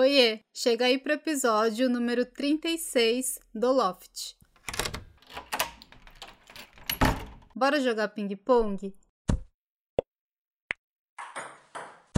Oiê, 0.00 0.44
chega 0.54 0.84
aí 0.84 0.96
pro 0.96 1.14
episódio 1.14 1.90
número 1.90 2.24
36 2.24 3.40
do 3.52 3.72
Loft. 3.72 4.36
Bora 7.52 7.80
jogar 7.80 8.06
ping-pong? 8.06 8.94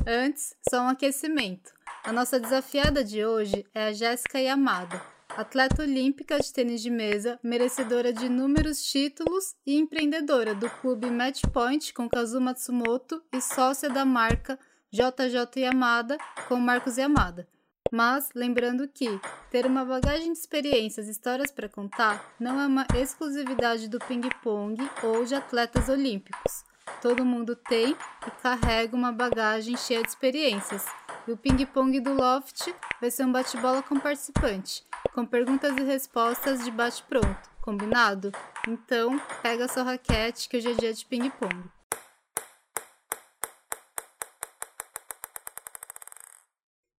Antes, 0.07 0.55
só 0.69 0.83
um 0.83 0.89
aquecimento. 0.89 1.73
A 2.05 2.13
nossa 2.13 2.39
desafiada 2.39 3.03
de 3.03 3.25
hoje 3.25 3.65
é 3.75 3.87
a 3.87 3.93
Jéssica 3.95 4.39
Yamada, 4.39 5.03
atleta 5.31 5.81
olímpica 5.81 6.39
de 6.39 6.53
tênis 6.53 6.83
de 6.83 6.91
mesa, 6.91 7.41
merecedora 7.43 8.13
de 8.13 8.27
inúmeros 8.27 8.85
títulos 8.85 9.55
e 9.65 9.79
empreendedora 9.79 10.55
do 10.55 10.69
clube 10.69 11.11
Matchpoint 11.11 11.95
com 11.95 12.11
Kazu 12.11 12.43
Matsumoto 12.43 13.25
e 13.33 13.41
sócia 13.41 13.89
da 13.89 14.05
marca 14.05 14.59
JJ 14.93 15.63
Yamada 15.63 16.19
com 16.47 16.57
Marcos 16.57 16.99
Yamada. 16.99 17.49
Mas 17.91 18.31
lembrando 18.35 18.87
que 18.87 19.21
ter 19.51 19.67
uma 19.67 19.85
bagagem 19.85 20.33
de 20.33 20.39
experiências 20.39 21.09
e 21.09 21.11
histórias 21.11 21.51
para 21.51 21.69
contar 21.69 22.35
não 22.39 22.61
é 22.61 22.67
uma 22.67 22.87
exclusividade 22.95 23.89
do 23.89 23.99
ping-pong 23.99 24.79
ou 25.03 25.25
de 25.25 25.35
atletas 25.35 25.89
olímpicos. 25.89 26.65
Todo 27.03 27.25
mundo 27.25 27.57
tem 27.57 27.97
e 28.27 28.31
carrega 28.43 28.97
uma 28.97 29.11
bagagem 29.11 29.77
cheia 29.77 30.03
de 30.03 30.09
experiências. 30.09 30.87
E 31.27 31.33
o 31.33 31.37
ping-pong 31.37 31.99
do 32.01 32.15
Loft 32.15 32.73
vai 33.01 33.11
ser 33.11 33.25
um 33.25 33.33
bate-bola 33.33 33.83
com 33.83 33.99
participante, 33.99 34.85
com 35.13 35.27
perguntas 35.27 35.77
e 35.77 35.83
respostas 35.83 36.65
de 36.65 36.71
bate-pronto. 36.71 37.51
Combinado? 37.61 38.33
Então, 38.67 39.21
pega 39.43 39.69
sua 39.69 39.83
raquete 39.83 40.49
que 40.49 40.57
hoje 40.57 40.71
é 40.71 40.75
dia 40.75 40.95
de 40.95 41.05
ping-pong. 41.05 41.71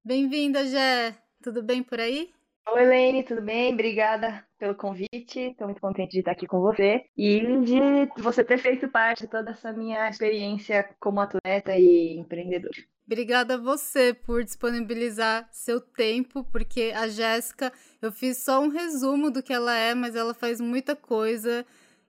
Bem-vinda, 0.04 0.66
Jé! 0.66 1.16
Tudo 1.44 1.62
bem 1.62 1.84
por 1.84 2.00
aí? 2.00 2.32
Oi, 2.74 2.82
Elaine, 2.82 3.24
tudo 3.24 3.40
bem? 3.40 3.72
Obrigada 3.72 4.44
pelo 4.58 4.74
convite. 4.74 5.40
Estou 5.40 5.68
muito 5.68 5.80
contente 5.80 6.14
de 6.14 6.20
estar 6.20 6.32
aqui 6.32 6.48
com 6.48 6.60
você 6.60 7.06
e 7.16 7.40
de 7.62 7.80
você 8.20 8.44
ter 8.44 8.58
feito 8.58 8.88
parte 8.88 9.22
de 9.22 9.28
toda 9.28 9.52
essa 9.52 9.72
minha 9.72 10.10
experiência 10.10 10.90
como 11.00 11.20
atleta 11.20 11.78
e 11.78 12.18
empreendedor. 12.18 12.72
Obrigada 13.06 13.54
a 13.54 13.58
você 13.58 14.12
por 14.12 14.44
disponibilizar 14.44 15.48
seu 15.52 15.80
tempo, 15.80 16.44
porque 16.46 16.92
a 16.96 17.08
Jéssica, 17.08 17.72
eu 18.02 18.12
fiz 18.12 18.44
só 18.44 18.60
um 18.60 18.70
resumo 18.70 19.30
do 19.30 19.44
que 19.44 19.54
ela 19.54 19.78
é, 19.78 19.94
mas 19.94 20.16
ela 20.16 20.34
faz 20.34 20.60
muita 20.60 20.96
coisa 20.96 21.64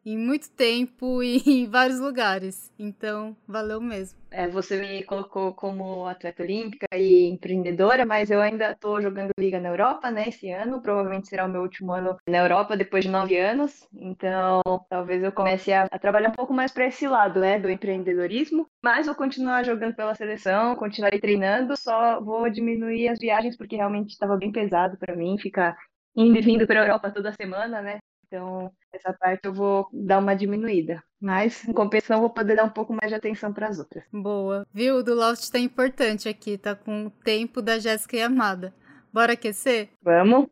em 0.05 0.19
muito 0.19 0.51
tempo 0.51 1.23
e 1.23 1.39
em 1.47 1.67
vários 1.69 2.01
lugares. 2.01 2.73
Então, 2.79 3.37
valeu 3.47 3.81
mesmo. 3.81 4.19
É, 4.31 4.49
você 4.49 4.81
me 4.81 5.03
colocou 5.05 5.53
como 5.53 6.07
atleta 6.07 6.43
olímpica 6.43 6.87
e 6.97 7.29
empreendedora, 7.29 8.07
mas 8.07 8.31
eu 8.31 8.41
ainda 8.41 8.73
estou 8.73 9.01
jogando 9.01 9.31
liga 9.39 9.61
na 9.61 9.69
Europa, 9.69 10.11
né? 10.11 10.29
Esse 10.29 10.51
ano, 10.51 10.81
provavelmente 10.81 11.29
será 11.29 11.45
o 11.45 11.49
meu 11.49 11.61
último 11.61 11.93
ano 11.93 12.17
na 12.27 12.39
Europa 12.39 12.77
depois 12.77 13.05
de 13.05 13.11
nove 13.11 13.37
anos. 13.39 13.87
Então, 13.95 14.63
talvez 14.89 15.23
eu 15.23 15.33
comece 15.33 15.73
a, 15.73 15.85
a 15.85 15.99
trabalhar 15.99 16.31
um 16.31 16.35
pouco 16.35 16.55
mais 16.55 16.73
para 16.73 16.87
esse 16.87 17.07
lado, 17.07 17.41
né, 17.41 17.59
do 17.59 17.71
empreendedorismo. 17.71 18.67
Mas 18.83 19.07
vou 19.07 19.15
continuar 19.15 19.65
jogando 19.65 19.95
pela 19.95 20.15
seleção, 20.15 20.77
continuarei 20.77 21.21
treinando. 21.21 21.77
Só 21.77 22.21
vou 22.21 22.49
diminuir 22.51 23.09
as 23.09 23.19
viagens 23.19 23.57
porque 23.57 23.77
realmente 23.77 24.11
estava 24.11 24.37
bem 24.37 24.51
pesado 24.51 24.97
para 24.97 25.15
mim 25.15 25.37
ficar 25.39 25.77
indo 26.17 26.39
e 26.39 26.43
vindo 26.43 26.67
para 26.67 26.81
a 26.81 26.85
Europa 26.85 27.11
toda 27.11 27.33
semana, 27.33 27.83
né? 27.83 27.99
Então, 28.27 28.73
essa 28.93 29.13
parte 29.13 29.45
eu 29.45 29.53
vou 29.53 29.89
dar 29.93 30.19
uma 30.19 30.35
diminuída. 30.35 31.03
Mas, 31.21 31.67
em 31.69 31.73
compensação, 31.73 32.21
vou 32.21 32.31
poder 32.31 32.57
dar 32.57 32.65
um 32.65 32.71
pouco 32.71 32.93
mais 32.93 33.09
de 33.09 33.15
atenção 33.15 33.53
para 33.53 33.69
as 33.69 33.79
outras. 33.79 34.05
Boa. 34.13 34.67
Viu? 34.73 34.97
O 34.97 35.03
do 35.03 35.15
Loft 35.15 35.51
tá 35.51 35.59
importante 35.59 36.29
aqui, 36.29 36.59
tá 36.59 36.75
com 36.75 37.07
o 37.07 37.11
tempo 37.11 37.63
da 37.63 37.79
Jéssica 37.79 38.17
e 38.17 38.23
Amada. 38.23 38.75
Bora 39.13 39.35
aquecer? 39.35 39.91
Vamos. 40.03 40.49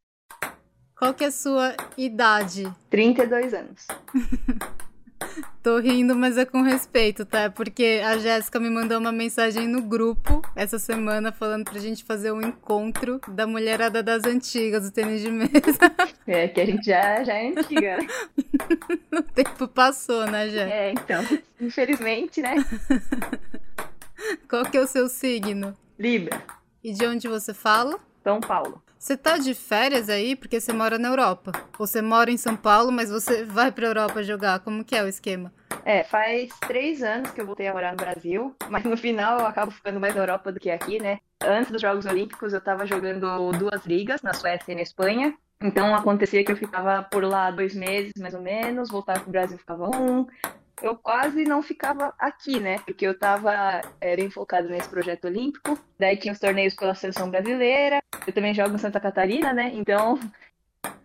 Qual 0.97 1.15
que 1.15 1.25
é 1.25 1.29
a 1.29 1.33
sua 1.33 1.75
idade? 1.97 2.71
32 2.91 3.55
anos. 3.55 3.87
Tô 5.63 5.79
rindo, 5.79 6.17
mas 6.17 6.39
é 6.39 6.45
com 6.45 6.63
respeito, 6.63 7.25
tá? 7.25 7.51
Porque 7.51 8.01
a 8.05 8.17
Jéssica 8.17 8.59
me 8.59 8.71
mandou 8.71 8.99
uma 8.99 9.13
mensagem 9.13 9.69
no 9.69 9.83
grupo 9.83 10.41
essa 10.57 10.79
semana 10.79 11.33
falando 11.33 11.65
pra 11.65 11.79
gente 11.79 12.03
fazer 12.05 12.33
um 12.33 12.41
encontro 12.41 13.21
da 13.29 13.47
mulherada 13.47 14.03
das 14.03 14.25
antigas, 14.25 14.85
do 14.85 14.91
tênis 14.91 15.21
de 15.21 15.31
mesa. 15.31 15.51
É, 16.27 16.49
que 16.49 16.61
a 16.61 16.67
gente 16.67 16.85
já, 16.85 17.25
já 17.25 17.35
é 17.35 17.49
antiga, 17.49 17.97
né? 17.97 18.07
o 19.13 19.23
tempo 19.23 19.67
passou, 19.67 20.27
né, 20.27 20.49
Jé? 20.49 20.71
É, 20.71 20.93
então, 20.93 21.23
infelizmente, 21.61 22.41
né? 22.41 22.55
Qual 24.49 24.65
que 24.65 24.77
é 24.77 24.81
o 24.81 24.87
seu 24.87 25.09
signo? 25.09 25.77
Libra. 25.99 26.43
E 26.83 26.93
de 26.93 27.07
onde 27.07 27.27
você 27.27 27.53
fala? 27.53 27.99
São 28.23 28.41
Paulo. 28.41 28.83
Você 28.99 29.17
tá 29.17 29.39
de 29.39 29.55
férias 29.55 30.11
aí 30.11 30.37
porque 30.37 30.61
você 30.61 30.73
mora 30.75 30.99
na 30.99 31.09
Europa? 31.09 31.53
Você 31.79 32.03
mora 32.03 32.31
em 32.31 32.37
São 32.37 32.55
Paulo, 32.55 32.93
mas 32.93 33.11
você 33.11 33.45
vai 33.45 33.73
pra 33.73 33.87
Europa 33.87 34.23
jogar? 34.23 34.61
Como 34.61 34.85
que 34.85 34.95
é 34.95 35.03
o 35.03 35.09
esquema? 35.09 35.51
É, 35.87 36.05
faz 36.05 36.51
três 36.61 37.03
anos 37.03 37.31
que 37.31 37.41
eu 37.41 37.47
voltei 37.47 37.67
a 37.67 37.73
morar 37.73 37.93
no 37.93 37.97
Brasil, 37.97 38.55
mas 38.69 38.85
no 38.85 38.97
final 38.97 39.41
eu 39.41 39.47
acabo 39.47 39.71
ficando 39.71 39.99
mais 39.99 40.15
na 40.15 40.21
Europa 40.21 40.53
do 40.53 40.61
que 40.61 40.71
aqui, 40.71 41.01
né? 41.01 41.19
Antes 41.43 41.73
dos 41.73 41.81
Jogos 41.81 42.05
Olímpicos 42.05 42.53
eu 42.53 42.61
tava 42.61 42.85
jogando 42.85 43.51
duas 43.53 43.87
ligas, 43.87 44.21
na 44.21 44.35
Suécia 44.35 44.73
e 44.73 44.75
na 44.75 44.83
Espanha. 44.83 45.35
Então 45.63 45.95
acontecia 45.95 46.45
que 46.45 46.51
eu 46.51 46.57
ficava 46.57 47.03
por 47.03 47.23
lá 47.23 47.51
dois 47.51 47.75
meses, 47.75 48.13
mais 48.19 48.35
ou 48.35 48.41
menos, 48.41 48.91
voltava 48.91 49.21
pro 49.21 49.31
Brasil 49.31 49.59
ficava 49.59 49.95
um, 49.95 50.27
eu 50.83 50.97
quase 50.97 51.45
não 51.45 51.63
ficava 51.63 52.15
aqui, 52.19 52.59
né? 52.59 52.79
Porque 52.81 53.07
eu 53.07 53.19
tava 53.19 53.83
é, 54.01 54.17
bem 54.17 54.31
focado 54.31 54.69
nesse 54.69 54.89
projeto 54.89 55.27
olímpico. 55.27 55.79
Daí 55.99 56.17
tinha 56.17 56.33
os 56.33 56.41
torneios 56.41 56.75
pela 56.75 56.95
seleção 56.95 57.31
brasileira. 57.31 58.03
Eu 58.27 58.33
também 58.33 58.55
jogo 58.55 58.75
em 58.75 58.79
Santa 58.79 59.01
Catarina, 59.01 59.53
né? 59.53 59.71
Então, 59.75 60.19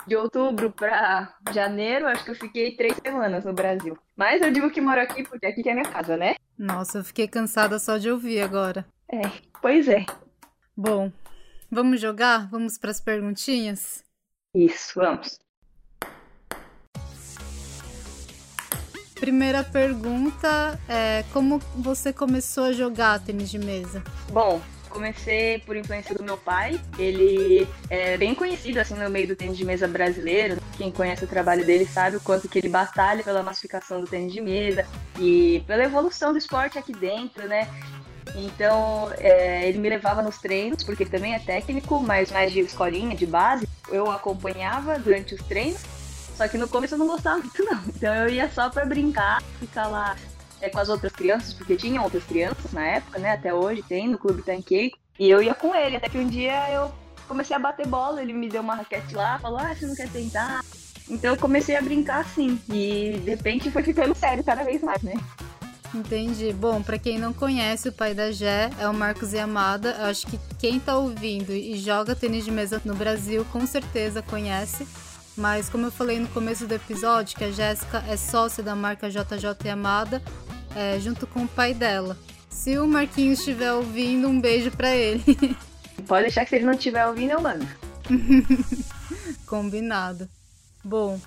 de 0.07 0.15
outubro 0.15 0.71
para 0.71 1.35
janeiro, 1.53 2.07
acho 2.07 2.23
que 2.23 2.31
eu 2.31 2.35
fiquei 2.35 2.75
três 2.75 2.95
semanas 2.97 3.43
no 3.43 3.53
Brasil. 3.53 3.97
Mas 4.15 4.41
eu 4.41 4.51
digo 4.51 4.71
que 4.71 4.81
moro 4.81 5.01
aqui 5.01 5.23
porque 5.23 5.45
aqui 5.45 5.61
que 5.61 5.69
é 5.69 5.73
minha 5.73 5.91
casa, 5.91 6.15
né? 6.15 6.35
Nossa, 6.57 6.99
eu 6.99 7.03
fiquei 7.03 7.27
cansada 7.27 7.77
só 7.79 7.97
de 7.97 8.09
ouvir 8.09 8.41
agora. 8.41 8.85
É, 9.11 9.21
pois 9.61 9.87
é. 9.89 10.05
Bom, 10.75 11.11
vamos 11.69 11.99
jogar? 11.99 12.49
Vamos 12.49 12.77
para 12.77 12.91
as 12.91 13.01
perguntinhas? 13.01 14.05
Isso, 14.55 14.93
vamos. 14.95 15.37
Primeira 19.15 19.63
pergunta 19.63 20.79
é 20.87 21.25
como 21.33 21.59
você 21.75 22.13
começou 22.13 22.65
a 22.65 22.71
jogar 22.71 23.19
tênis 23.19 23.49
de 23.49 23.59
mesa? 23.59 24.01
Bom, 24.31 24.61
comecei 24.89 25.59
por 25.59 25.75
influência 25.75 26.15
do 26.15 26.23
meu 26.23 26.37
pai. 26.37 26.79
Ele 26.97 27.67
é 27.89 28.17
bem 28.17 28.33
conhecido 28.33 28.79
assim 28.79 28.93
no 28.93 29.09
meio 29.09 29.27
do 29.27 29.35
tênis 29.35 29.57
de 29.57 29.65
mesa 29.65 29.87
brasileiro. 29.87 30.57
Quem 30.77 30.89
conhece 30.89 31.25
o 31.25 31.27
trabalho 31.27 31.65
dele 31.65 31.85
sabe 31.85 32.15
o 32.15 32.21
quanto 32.21 32.47
que 32.47 32.59
ele 32.59 32.69
batalha 32.69 33.23
pela 33.23 33.43
massificação 33.43 33.99
do 33.99 34.07
tênis 34.07 34.31
de 34.31 34.39
mesa 34.39 34.85
e 35.19 35.61
pela 35.67 35.83
evolução 35.83 36.31
do 36.31 36.37
esporte 36.37 36.77
aqui 36.77 36.93
dentro, 36.93 37.45
né? 37.47 37.67
Então, 38.35 39.11
é, 39.17 39.67
ele 39.67 39.77
me 39.77 39.89
levava 39.89 40.21
nos 40.21 40.37
treinos, 40.37 40.83
porque 40.83 41.03
ele 41.03 41.09
também 41.09 41.33
é 41.35 41.39
técnico, 41.39 41.99
mas 41.99 42.31
mais 42.31 42.51
de 42.51 42.59
escolinha, 42.61 43.15
de 43.15 43.25
base. 43.25 43.67
Eu 43.89 44.09
acompanhava 44.09 44.97
durante 44.97 45.35
os 45.35 45.41
treinos 45.43 45.81
só 46.35 46.47
que 46.49 46.57
no 46.57 46.67
começo 46.67 46.95
eu 46.95 46.99
não 46.99 47.07
gostava 47.07 47.37
muito, 47.37 47.63
não. 47.63 47.81
Então 47.87 48.13
eu 48.13 48.29
ia 48.29 48.49
só 48.51 48.69
pra 48.69 48.85
brincar, 48.85 49.41
ficar 49.59 49.87
lá 49.87 50.15
é, 50.61 50.69
com 50.69 50.79
as 50.79 50.89
outras 50.89 51.13
crianças, 51.13 51.53
porque 51.53 51.77
tinham 51.77 52.03
outras 52.03 52.23
crianças 52.25 52.71
na 52.73 52.85
época, 52.85 53.19
né? 53.19 53.31
Até 53.31 53.53
hoje 53.53 53.81
tem 53.81 54.07
no 54.07 54.17
Clube 54.17 54.41
Tanquei. 54.41 54.91
E 55.17 55.29
eu 55.29 55.41
ia 55.41 55.55
com 55.55 55.73
ele, 55.73 55.95
até 55.95 56.09
que 56.09 56.17
um 56.17 56.27
dia 56.27 56.69
eu 56.71 56.91
comecei 57.27 57.55
a 57.55 57.59
bater 57.59 57.87
bola, 57.87 58.21
ele 58.21 58.33
me 58.33 58.49
deu 58.49 58.61
uma 58.61 58.75
raquete 58.75 59.15
lá, 59.15 59.39
falou, 59.39 59.59
ah, 59.59 59.73
você 59.73 59.87
não 59.87 59.95
quer 59.95 60.09
tentar? 60.09 60.63
Então 61.09 61.33
eu 61.33 61.39
comecei 61.39 61.75
a 61.75 61.81
brincar 61.81 62.19
assim. 62.19 62.59
E 62.69 63.17
de 63.23 63.29
repente 63.29 63.71
foi 63.71 63.83
ficando 63.83 64.13
sério 64.13 64.43
cada 64.43 64.63
vez 64.63 64.81
mais, 64.81 65.01
né? 65.01 65.13
Entendi. 65.95 66.51
Bom, 66.51 66.83
para 66.83 66.99
quem 66.99 67.17
não 67.17 67.31
conhece, 67.31 67.87
o 67.87 67.93
pai 67.93 68.13
da 68.13 68.29
Jé 68.29 68.69
é 68.77 68.87
o 68.87 68.93
Marcos 68.93 69.31
Yamada. 69.31 69.95
Eu 69.97 70.05
acho 70.05 70.27
que 70.27 70.37
quem 70.59 70.77
tá 70.77 70.97
ouvindo 70.97 71.53
e 71.53 71.77
joga 71.77 72.13
tênis 72.13 72.43
de 72.43 72.51
mesa 72.51 72.81
no 72.83 72.93
Brasil 72.93 73.45
com 73.45 73.65
certeza 73.65 74.21
conhece. 74.21 74.85
Mas 75.37 75.69
como 75.69 75.87
eu 75.87 75.91
falei 75.91 76.19
no 76.19 76.27
começo 76.27 76.67
do 76.67 76.73
episódio, 76.73 77.37
que 77.37 77.45
a 77.45 77.51
Jéssica 77.51 78.03
é 78.09 78.17
sócia 78.17 78.61
da 78.61 78.75
marca 78.75 79.09
JJ 79.09 79.69
Amada, 79.71 80.21
é, 80.75 80.99
junto 80.99 81.25
com 81.25 81.43
o 81.43 81.47
pai 81.47 81.73
dela. 81.73 82.17
Se 82.49 82.77
o 82.77 82.85
Marquinhos 82.85 83.39
estiver 83.39 83.71
ouvindo, 83.71 84.27
um 84.27 84.39
beijo 84.39 84.71
para 84.71 84.93
ele. 84.93 85.23
Pode 86.07 86.23
deixar 86.23 86.43
que 86.43 86.49
se 86.49 86.55
ele 86.57 86.65
não 86.65 86.73
estiver 86.73 87.07
ouvindo, 87.07 87.31
eu 87.31 87.41
mando. 87.41 87.65
Combinado. 89.47 90.27
Bom, 90.83 91.19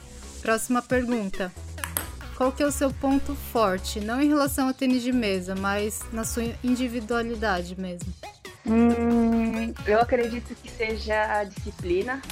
próxima 0.43 0.83
pergunta. 0.83 1.51
Qual 2.39 2.53
que 2.53 2.63
é 2.63 2.67
o 2.67 2.71
seu 2.71 2.93
ponto 2.93 3.35
forte? 3.35 3.99
Não 3.99 4.23
em 4.23 4.29
relação 4.29 4.69
ao 4.69 4.73
tênis 4.73 5.03
de 5.03 5.11
mesa, 5.11 5.57
mas 5.57 6.07
na 6.13 6.23
sua 6.23 6.45
individualidade 6.63 7.75
mesmo. 7.77 8.15
Hum, 8.65 9.75
eu 9.85 9.99
acredito 9.99 10.55
que 10.55 10.71
seja 10.71 11.21
a 11.21 11.43
disciplina. 11.43 12.23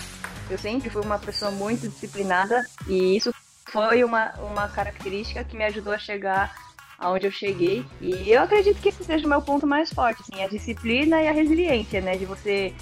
Eu 0.49 0.57
sempre 0.59 0.89
fui 0.91 1.03
uma 1.03 1.19
pessoa 1.19 1.51
muito 1.51 1.89
disciplinada 1.89 2.65
e 2.87 3.17
isso 3.17 3.35
foi 3.65 4.05
uma, 4.05 4.33
uma 4.35 4.69
característica 4.69 5.43
que 5.43 5.57
me 5.57 5.65
ajudou 5.65 5.93
a 5.93 5.99
chegar 5.99 6.55
aonde 7.01 7.27
eu 7.27 7.33
cheguei. 7.33 7.85
E 8.01 8.31
eu 8.31 8.43
acredito 8.43 8.81
que 8.81 8.91
esse 8.91 9.03
seja 9.03 9.27
o 9.27 9.29
meu 9.29 9.43
ponto 9.43 9.67
mais 9.67 9.93
forte, 9.93 10.23
assim, 10.23 10.41
a 10.41 10.47
disciplina 10.47 11.21
e 11.21 11.27
a 11.27 11.33
resiliência, 11.33 12.01
né? 12.01 12.17
De 12.17 12.25
você 12.25 12.73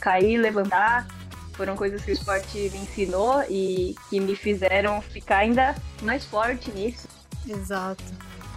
cair, 0.00 0.38
levantar. 0.38 1.06
Foram 1.52 1.76
coisas 1.76 2.02
que 2.02 2.10
o 2.10 2.14
esporte 2.14 2.70
me 2.72 2.78
ensinou 2.78 3.42
e 3.48 3.94
que 4.08 4.20
me 4.20 4.34
fizeram 4.34 5.00
ficar 5.00 5.38
ainda 5.38 5.74
mais 6.02 6.24
forte 6.24 6.70
nisso. 6.70 7.08
Exato. 7.48 8.02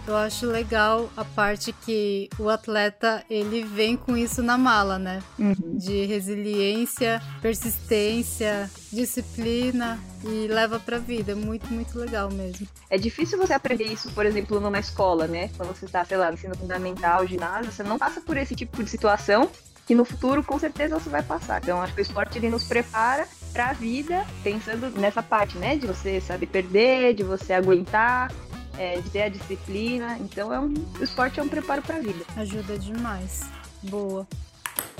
Eu 0.06 0.16
acho 0.16 0.46
legal 0.46 1.08
a 1.16 1.24
parte 1.24 1.72
que 1.72 2.28
o 2.38 2.50
atleta 2.50 3.24
ele 3.30 3.64
vem 3.64 3.96
com 3.96 4.14
isso 4.14 4.42
na 4.42 4.58
mala, 4.58 4.98
né? 4.98 5.22
Uhum. 5.38 5.78
De 5.78 6.04
resiliência, 6.04 7.22
persistência, 7.40 8.70
disciplina 8.92 9.98
e 10.22 10.46
leva 10.46 10.78
pra 10.78 10.98
vida. 10.98 11.32
É 11.32 11.34
muito, 11.34 11.72
muito 11.72 11.98
legal 11.98 12.30
mesmo. 12.30 12.68
É 12.90 12.98
difícil 12.98 13.38
você 13.38 13.54
aprender 13.54 13.84
isso, 13.84 14.12
por 14.12 14.26
exemplo, 14.26 14.60
numa 14.60 14.78
escola, 14.78 15.26
né? 15.26 15.48
Quando 15.56 15.74
você 15.74 15.86
está, 15.86 16.04
sei 16.04 16.18
lá, 16.18 16.28
no 16.28 16.34
ensino 16.34 16.54
fundamental, 16.54 17.26
ginásio, 17.26 17.72
você 17.72 17.82
não 17.82 17.98
passa 17.98 18.20
por 18.20 18.36
esse 18.36 18.54
tipo 18.54 18.84
de 18.84 18.90
situação 18.90 19.50
que 19.86 19.94
no 19.94 20.04
futuro 20.04 20.42
com 20.42 20.58
certeza 20.58 20.98
você 20.98 21.10
vai 21.10 21.22
passar. 21.22 21.60
Então 21.62 21.80
acho 21.82 21.94
que 21.94 22.00
o 22.00 22.02
esporte 22.02 22.38
ele 22.38 22.48
nos 22.48 22.64
prepara 22.64 23.26
para 23.52 23.70
a 23.70 23.72
vida, 23.72 24.26
pensando 24.42 24.90
nessa 24.98 25.22
parte, 25.22 25.56
né, 25.58 25.76
de 25.76 25.86
você 25.86 26.20
saber 26.20 26.46
perder, 26.46 27.14
de 27.14 27.22
você 27.22 27.52
aguentar, 27.52 28.32
é, 28.78 29.00
de 29.00 29.10
ter 29.10 29.22
a 29.22 29.28
disciplina. 29.28 30.18
Então 30.18 30.52
é 30.52 30.58
um, 30.58 30.74
o 30.98 31.04
esporte 31.04 31.38
é 31.38 31.42
um 31.42 31.48
preparo 31.48 31.82
para 31.82 31.96
a 31.96 32.00
vida. 32.00 32.24
Ajuda 32.36 32.78
demais. 32.78 33.42
Boa. 33.82 34.26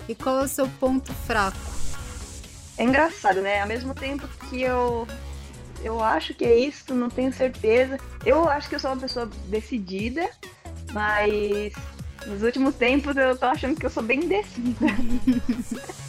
E 0.08 0.14
qual 0.14 0.40
é 0.40 0.44
o 0.44 0.48
seu 0.48 0.68
ponto 0.68 1.12
fraco? 1.12 1.56
É 2.76 2.84
engraçado, 2.84 3.40
né? 3.40 3.62
Ao 3.62 3.68
mesmo 3.68 3.94
tempo 3.94 4.26
que 4.48 4.62
eu 4.62 5.06
eu 5.82 6.02
acho 6.02 6.32
que 6.32 6.44
é 6.44 6.56
isso, 6.56 6.94
não 6.94 7.10
tenho 7.10 7.32
certeza. 7.32 7.98
Eu 8.24 8.48
acho 8.48 8.68
que 8.68 8.74
eu 8.74 8.80
sou 8.80 8.90
uma 8.90 9.00
pessoa 9.00 9.28
decidida, 9.48 10.28
mas 10.92 11.74
nos 12.26 12.42
últimos 12.42 12.74
tempos 12.74 13.16
eu 13.16 13.36
tô 13.36 13.46
achando 13.46 13.78
que 13.78 13.86
eu 13.86 13.90
sou 13.90 14.02
bem 14.02 14.24
indecisa. 14.24 14.74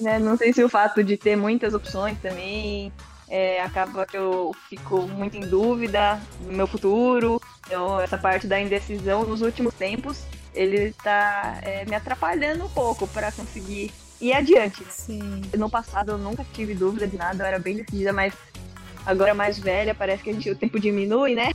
né? 0.00 0.18
Não 0.18 0.36
sei 0.36 0.52
se 0.52 0.62
o 0.62 0.68
fato 0.68 1.02
de 1.02 1.16
ter 1.16 1.36
muitas 1.36 1.74
opções 1.74 2.18
também 2.20 2.92
é, 3.28 3.60
acaba 3.62 4.06
que 4.06 4.16
eu 4.16 4.54
fico 4.68 5.02
muito 5.02 5.36
em 5.36 5.40
dúvida 5.40 6.20
do 6.40 6.52
meu 6.52 6.66
futuro. 6.66 7.40
Então, 7.66 8.00
essa 8.00 8.18
parte 8.18 8.46
da 8.46 8.60
indecisão 8.60 9.24
nos 9.24 9.40
últimos 9.40 9.74
tempos, 9.74 10.24
ele 10.54 10.88
está 10.88 11.58
é, 11.62 11.84
me 11.86 11.94
atrapalhando 11.94 12.64
um 12.64 12.68
pouco 12.68 13.06
para 13.08 13.32
conseguir 13.32 13.90
ir 14.20 14.32
adiante. 14.32 14.84
Sim. 14.90 15.42
No 15.56 15.70
passado 15.70 16.12
eu 16.12 16.18
nunca 16.18 16.44
tive 16.52 16.74
dúvida 16.74 17.06
de 17.06 17.16
nada, 17.16 17.42
eu 17.42 17.46
era 17.46 17.58
bem 17.58 17.76
decidida, 17.76 18.12
mas 18.12 18.34
agora 19.04 19.34
mais 19.34 19.58
velha, 19.58 19.94
parece 19.94 20.22
que 20.22 20.30
a 20.30 20.32
gente, 20.32 20.50
o 20.50 20.56
tempo 20.56 20.78
diminui, 20.78 21.34
né? 21.34 21.50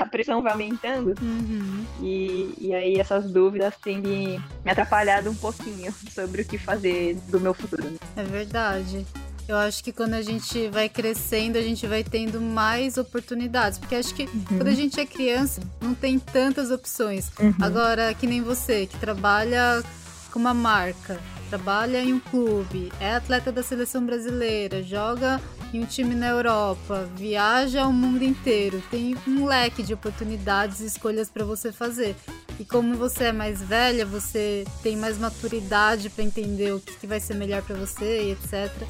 A 0.00 0.06
pressão 0.06 0.42
vai 0.42 0.52
aumentando. 0.52 1.14
Uhum. 1.20 1.84
E, 2.00 2.54
e 2.58 2.74
aí 2.74 2.94
essas 2.96 3.30
dúvidas 3.30 3.74
têm 3.82 3.98
me, 3.98 4.38
me 4.64 4.70
atrapalhado 4.70 5.30
um 5.30 5.34
pouquinho 5.34 5.92
sobre 6.10 6.42
o 6.42 6.44
que 6.44 6.58
fazer 6.58 7.16
do 7.28 7.40
meu 7.40 7.54
futuro. 7.54 7.84
É 8.16 8.22
verdade. 8.22 9.06
Eu 9.50 9.56
acho 9.56 9.82
que 9.82 9.92
quando 9.92 10.14
a 10.14 10.22
gente 10.22 10.68
vai 10.68 10.88
crescendo, 10.88 11.58
a 11.58 11.62
gente 11.62 11.84
vai 11.84 12.04
tendo 12.04 12.40
mais 12.40 12.96
oportunidades. 12.96 13.78
Porque 13.78 13.96
acho 13.96 14.14
que 14.14 14.24
uhum. 14.24 14.44
quando 14.48 14.68
a 14.68 14.74
gente 14.74 15.00
é 15.00 15.04
criança, 15.04 15.60
não 15.80 15.92
tem 15.92 16.18
tantas 16.18 16.70
opções. 16.70 17.32
Uhum. 17.38 17.54
Agora, 17.60 18.14
que 18.14 18.26
nem 18.26 18.40
você, 18.42 18.86
que 18.86 18.96
trabalha 18.98 19.82
com 20.30 20.38
uma 20.38 20.54
marca, 20.54 21.18
trabalha 21.50 22.02
em 22.02 22.14
um 22.14 22.20
clube, 22.20 22.90
é 23.00 23.14
atleta 23.14 23.52
da 23.52 23.62
seleção 23.62 24.06
brasileira, 24.06 24.82
joga 24.82 25.40
em 25.74 25.82
um 25.82 25.86
time 25.86 26.14
na 26.14 26.28
Europa, 26.28 27.08
viaja 27.14 27.82
ao 27.82 27.92
mundo 27.92 28.22
inteiro, 28.22 28.82
tem 28.90 29.16
um 29.26 29.44
leque 29.44 29.82
de 29.82 29.92
oportunidades 29.92 30.80
e 30.80 30.86
escolhas 30.86 31.28
para 31.28 31.44
você 31.44 31.70
fazer. 31.70 32.16
E 32.58 32.64
como 32.64 32.94
você 32.94 33.24
é 33.24 33.32
mais 33.32 33.60
velha, 33.60 34.06
você 34.06 34.64
tem 34.82 34.96
mais 34.96 35.18
maturidade 35.18 36.08
para 36.08 36.24
entender 36.24 36.72
o 36.72 36.80
que, 36.80 36.96
que 36.96 37.06
vai 37.06 37.20
ser 37.20 37.34
melhor 37.34 37.62
para 37.62 37.76
você 37.76 38.22
e 38.22 38.32
etc 38.32 38.86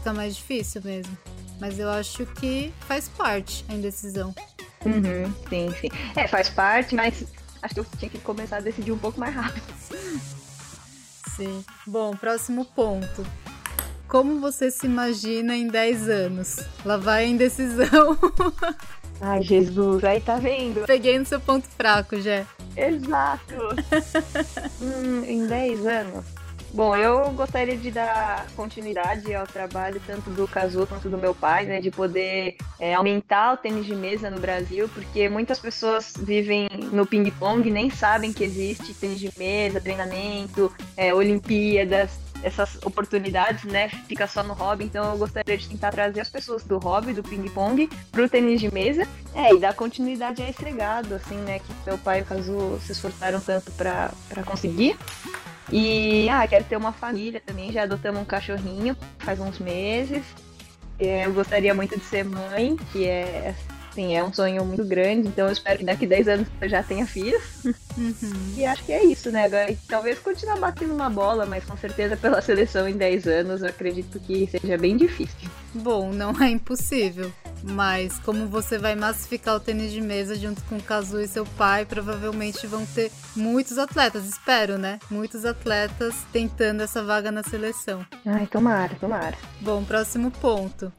fica 0.00 0.12
mais 0.14 0.34
difícil 0.34 0.80
mesmo. 0.82 1.16
Mas 1.60 1.78
eu 1.78 1.88
acho 1.90 2.24
que 2.26 2.72
faz 2.80 3.08
parte 3.08 3.64
a 3.68 3.74
indecisão. 3.74 4.34
Uhum, 4.84 5.32
sim, 5.48 5.68
sim. 5.78 5.88
É, 6.16 6.26
faz 6.26 6.48
parte, 6.48 6.94
mas 6.94 7.24
acho 7.62 7.74
que 7.74 7.80
eu 7.80 7.86
tinha 7.98 8.10
que 8.10 8.18
começar 8.18 8.56
a 8.56 8.60
decidir 8.60 8.92
um 8.92 8.98
pouco 8.98 9.20
mais 9.20 9.34
rápido. 9.34 9.79
Sim. 11.40 11.64
Bom, 11.86 12.14
próximo 12.14 12.66
ponto. 12.66 13.26
Como 14.06 14.40
você 14.40 14.70
se 14.70 14.84
imagina 14.84 15.56
em 15.56 15.68
10 15.68 16.08
anos? 16.10 16.56
Lá 16.84 16.98
vai 16.98 17.24
a 17.24 17.28
indecisão. 17.28 18.18
Ai, 19.22 19.42
Jesus, 19.42 20.04
aí 20.04 20.20
tá 20.20 20.36
vendo? 20.36 20.84
Peguei 20.86 21.18
no 21.18 21.24
seu 21.24 21.40
ponto 21.40 21.66
fraco, 21.66 22.20
já. 22.20 22.44
Exato. 22.76 23.54
hum, 24.82 25.24
em 25.24 25.46
10 25.46 25.86
anos. 25.86 26.24
Bom, 26.72 26.94
eu 26.94 27.32
gostaria 27.32 27.76
de 27.76 27.90
dar 27.90 28.46
continuidade 28.54 29.34
ao 29.34 29.44
trabalho 29.44 30.00
tanto 30.06 30.30
do 30.30 30.46
Kazu 30.46 30.86
quanto 30.86 31.08
do 31.08 31.18
meu 31.18 31.34
pai, 31.34 31.66
né, 31.66 31.80
de 31.80 31.90
poder 31.90 32.56
é, 32.78 32.94
aumentar 32.94 33.54
o 33.54 33.56
tênis 33.56 33.84
de 33.84 33.94
mesa 33.94 34.30
no 34.30 34.38
Brasil, 34.38 34.88
porque 34.88 35.28
muitas 35.28 35.58
pessoas 35.58 36.14
vivem 36.16 36.68
no 36.92 37.04
ping-pong 37.04 37.68
e 37.68 37.72
nem 37.72 37.90
sabem 37.90 38.32
que 38.32 38.44
existe 38.44 38.94
tênis 38.94 39.18
de 39.18 39.32
mesa, 39.36 39.80
treinamento, 39.80 40.72
é, 40.96 41.12
Olimpíadas, 41.12 42.12
essas 42.40 42.76
oportunidades, 42.84 43.64
né, 43.64 43.88
fica 44.06 44.28
só 44.28 44.44
no 44.44 44.54
hobby, 44.54 44.84
então 44.84 45.10
eu 45.10 45.18
gostaria 45.18 45.58
de 45.58 45.68
tentar 45.68 45.90
trazer 45.90 46.20
as 46.20 46.30
pessoas 46.30 46.62
do 46.62 46.78
hobby, 46.78 47.12
do 47.12 47.22
ping-pong, 47.22 47.90
pro 48.12 48.28
tênis 48.28 48.60
de 48.60 48.72
mesa, 48.72 49.08
é, 49.34 49.52
e 49.52 49.58
dar 49.58 49.74
continuidade 49.74 50.40
a 50.40 50.48
esse 50.48 50.64
legado, 50.64 51.16
assim, 51.16 51.36
né, 51.36 51.58
que 51.58 51.74
meu 51.84 51.98
pai 51.98 52.20
e 52.20 52.22
o 52.22 52.26
Kazu 52.26 52.78
se 52.86 52.92
esforçaram 52.92 53.40
tanto 53.40 53.72
para 53.72 54.12
conseguir. 54.46 54.96
E, 55.72 56.28
ah, 56.28 56.46
quero 56.46 56.64
ter 56.64 56.76
uma 56.76 56.92
família 56.92 57.40
também. 57.44 57.72
Já 57.72 57.84
adotamos 57.84 58.20
um 58.20 58.24
cachorrinho 58.24 58.96
faz 59.18 59.38
uns 59.38 59.58
meses. 59.58 60.24
Eu 60.98 61.32
gostaria 61.32 61.72
muito 61.72 61.98
de 61.98 62.04
ser 62.04 62.24
mãe, 62.24 62.76
que 62.92 63.06
é, 63.06 63.54
assim, 63.90 64.16
é 64.16 64.22
um 64.22 64.32
sonho 64.32 64.64
muito 64.64 64.84
grande. 64.84 65.28
Então 65.28 65.46
eu 65.46 65.52
espero 65.52 65.78
que 65.78 65.84
daqui 65.84 66.06
10 66.06 66.28
anos 66.28 66.48
eu 66.60 66.68
já 66.68 66.82
tenha 66.82 67.06
filhos. 67.06 67.42
Uhum. 67.96 68.54
E 68.56 68.64
acho 68.64 68.84
que 68.84 68.92
é 68.92 69.04
isso, 69.04 69.30
né? 69.30 69.44
Agora, 69.44 69.76
talvez 69.88 70.18
continuar 70.18 70.56
batendo 70.56 70.94
uma 70.94 71.10
bola, 71.10 71.44
mas 71.44 71.64
com 71.64 71.76
certeza 71.76 72.16
pela 72.16 72.40
seleção 72.40 72.88
em 72.88 72.96
10 72.96 73.26
anos 73.26 73.62
eu 73.62 73.68
acredito 73.68 74.18
que 74.20 74.46
seja 74.46 74.78
bem 74.78 74.96
difícil. 74.96 75.50
Bom, 75.74 76.12
não 76.12 76.32
é 76.42 76.48
impossível. 76.50 77.30
Mas 77.62 78.18
como 78.20 78.46
você 78.46 78.78
vai 78.78 78.94
massificar 78.94 79.56
o 79.56 79.60
tênis 79.60 79.92
de 79.92 80.00
mesa 80.00 80.34
junto 80.34 80.62
com 80.62 80.78
o 80.78 80.82
Kazu 80.82 81.20
e 81.20 81.28
seu 81.28 81.44
pai, 81.44 81.84
provavelmente 81.84 82.66
vão 82.66 82.86
ter 82.86 83.12
muitos 83.36 83.76
atletas, 83.76 84.24
espero, 84.24 84.78
né? 84.78 84.98
Muitos 85.10 85.44
atletas 85.44 86.14
tentando 86.32 86.82
essa 86.82 87.02
vaga 87.02 87.30
na 87.30 87.42
seleção. 87.42 88.04
Ai, 88.24 88.46
tomara, 88.46 88.94
tomara. 88.98 89.36
Bom, 89.60 89.84
próximo 89.84 90.30
ponto. 90.30 90.90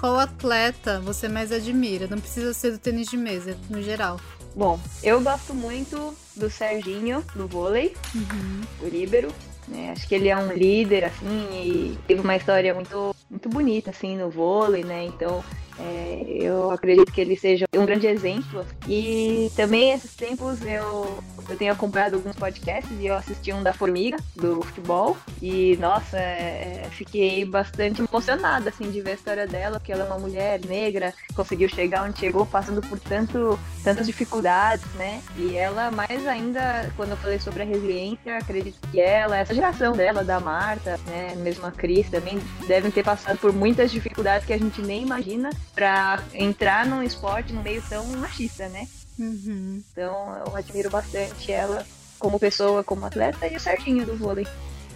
Qual 0.00 0.16
atleta 0.18 1.00
você 1.00 1.28
mais 1.28 1.50
admira? 1.50 2.06
Não 2.06 2.20
precisa 2.20 2.54
ser 2.54 2.72
do 2.72 2.78
tênis 2.78 3.08
de 3.08 3.16
mesa, 3.16 3.56
no 3.68 3.82
geral. 3.82 4.20
Bom, 4.54 4.78
eu 5.02 5.20
gosto 5.20 5.54
muito 5.54 6.14
do 6.36 6.48
Serginho, 6.48 7.24
do 7.34 7.48
vôlei, 7.48 7.94
uhum. 8.14 8.60
do 8.80 8.88
líbero. 8.88 9.28
Né? 9.66 9.90
Acho 9.90 10.08
que 10.08 10.14
ele 10.14 10.28
é 10.28 10.36
um 10.36 10.52
líder, 10.52 11.04
assim, 11.04 11.48
e 11.52 11.98
teve 12.06 12.20
uma 12.20 12.36
história 12.36 12.72
muito, 12.72 13.14
muito 13.28 13.48
bonita, 13.48 13.90
assim, 13.90 14.16
no 14.16 14.30
vôlei, 14.30 14.82
né? 14.82 15.04
Então, 15.04 15.44
é, 15.80 16.24
eu 16.28 16.70
acredito 16.70 17.12
que 17.12 17.20
ele 17.20 17.36
seja 17.36 17.66
um 17.74 17.86
grande 17.86 18.06
exemplo. 18.06 18.64
E 18.88 19.50
também, 19.54 19.92
esses 19.92 20.14
tempos, 20.14 20.60
eu, 20.62 21.22
eu 21.48 21.56
tenho 21.56 21.72
acompanhado 21.72 22.16
alguns 22.16 22.36
podcasts 22.36 22.90
e 23.00 23.06
eu 23.06 23.14
assisti 23.14 23.52
um 23.52 23.62
da 23.62 23.72
Formiga, 23.72 24.16
do 24.34 24.62
futebol. 24.62 25.16
E, 25.40 25.76
nossa, 25.78 26.18
é, 26.18 26.82
é, 26.84 26.88
fiquei 26.90 27.44
bastante 27.44 28.02
emocionada, 28.02 28.70
assim, 28.70 28.90
de 28.90 29.00
ver 29.00 29.12
a 29.12 29.14
história 29.14 29.46
dela, 29.46 29.78
porque 29.78 29.92
ela 29.92 30.04
é 30.04 30.06
uma 30.06 30.18
mulher 30.18 30.60
negra, 30.66 31.14
conseguiu 31.34 31.68
chegar 31.68 32.04
onde 32.04 32.18
chegou, 32.18 32.44
passando 32.44 32.80
por 32.80 32.98
tanto, 32.98 33.58
tantas 33.84 34.06
dificuldades, 34.06 34.86
né? 34.94 35.22
E 35.36 35.56
ela, 35.56 35.90
mais 35.90 36.26
ainda, 36.26 36.92
quando 36.96 37.10
eu 37.10 37.16
falei 37.16 37.38
sobre 37.38 37.62
a 37.62 37.66
resiliência, 37.66 38.38
acredito 38.38 38.78
que 38.90 39.00
ela, 39.00 39.38
essa 39.38 39.54
geração 39.54 39.92
dela, 39.92 40.24
da 40.24 40.40
Marta, 40.40 40.98
né, 41.06 41.34
mesmo 41.36 41.66
a 41.66 41.70
Cris, 41.70 42.10
também 42.10 42.38
devem 42.66 42.90
ter 42.90 43.04
passado 43.04 43.38
por 43.38 43.52
muitas 43.52 43.90
dificuldades 43.90 44.46
que 44.46 44.52
a 44.52 44.58
gente 44.58 44.80
nem 44.82 45.02
imagina 45.02 45.50
para 45.78 46.24
entrar 46.34 46.84
num 46.84 47.04
esporte 47.04 47.52
num 47.52 47.62
meio 47.62 47.80
tão 47.88 48.04
machista, 48.16 48.68
né? 48.68 48.88
Uhum. 49.16 49.80
Então 49.92 50.36
eu 50.44 50.56
admiro 50.56 50.90
bastante 50.90 51.52
ela 51.52 51.86
como 52.18 52.36
pessoa, 52.36 52.82
como 52.82 53.06
atleta 53.06 53.46
e 53.46 53.54
o 53.54 53.60
Serginho 53.60 54.04
do 54.04 54.16
vôlei. 54.16 54.44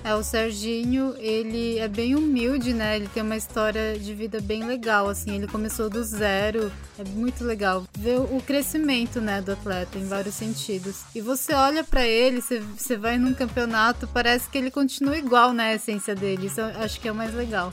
É, 0.03 0.13
o 0.17 0.25
Serginho, 0.25 1.15
ele 1.19 1.79
é 1.79 1.87
bem 1.87 2.17
humilde, 2.17 2.75
né? 2.75 2.97
Ele 2.97 3.07
tem 3.07 3.23
uma 3.23 3.37
história 3.37 3.97
de 3.97 4.13
vida 4.13 4.41
bem 4.41 4.65
legal, 4.65 5.09
assim. 5.09 5.37
Ele 5.37 5.47
começou 5.47 5.89
do 5.89 6.03
zero, 6.03 6.73
é 6.99 7.05
muito 7.05 7.45
legal 7.45 7.85
ver 7.97 8.19
o 8.19 8.43
crescimento, 8.45 9.21
né, 9.21 9.41
do 9.41 9.53
atleta 9.53 9.97
em 9.97 10.09
vários 10.09 10.35
sentidos. 10.35 11.03
E 11.15 11.21
você 11.21 11.55
olha 11.55 11.85
para 11.85 12.05
ele, 12.05 12.43
você, 12.43 12.59
você 12.59 12.97
vai 12.97 13.17
num 13.17 13.33
campeonato, 13.33 14.09
parece 14.09 14.51
que 14.51 14.59
ele 14.59 14.73
continua 14.73 15.17
igual, 15.17 15.53
né, 15.53 15.71
a 15.71 15.75
essência 15.77 16.17
dele. 16.17 16.49
Isso 16.49 16.61
eu 16.61 16.83
acho 16.83 16.99
que 17.01 17.07
é 17.07 17.13
o 17.13 17.15
mais 17.15 17.33
legal. 17.33 17.73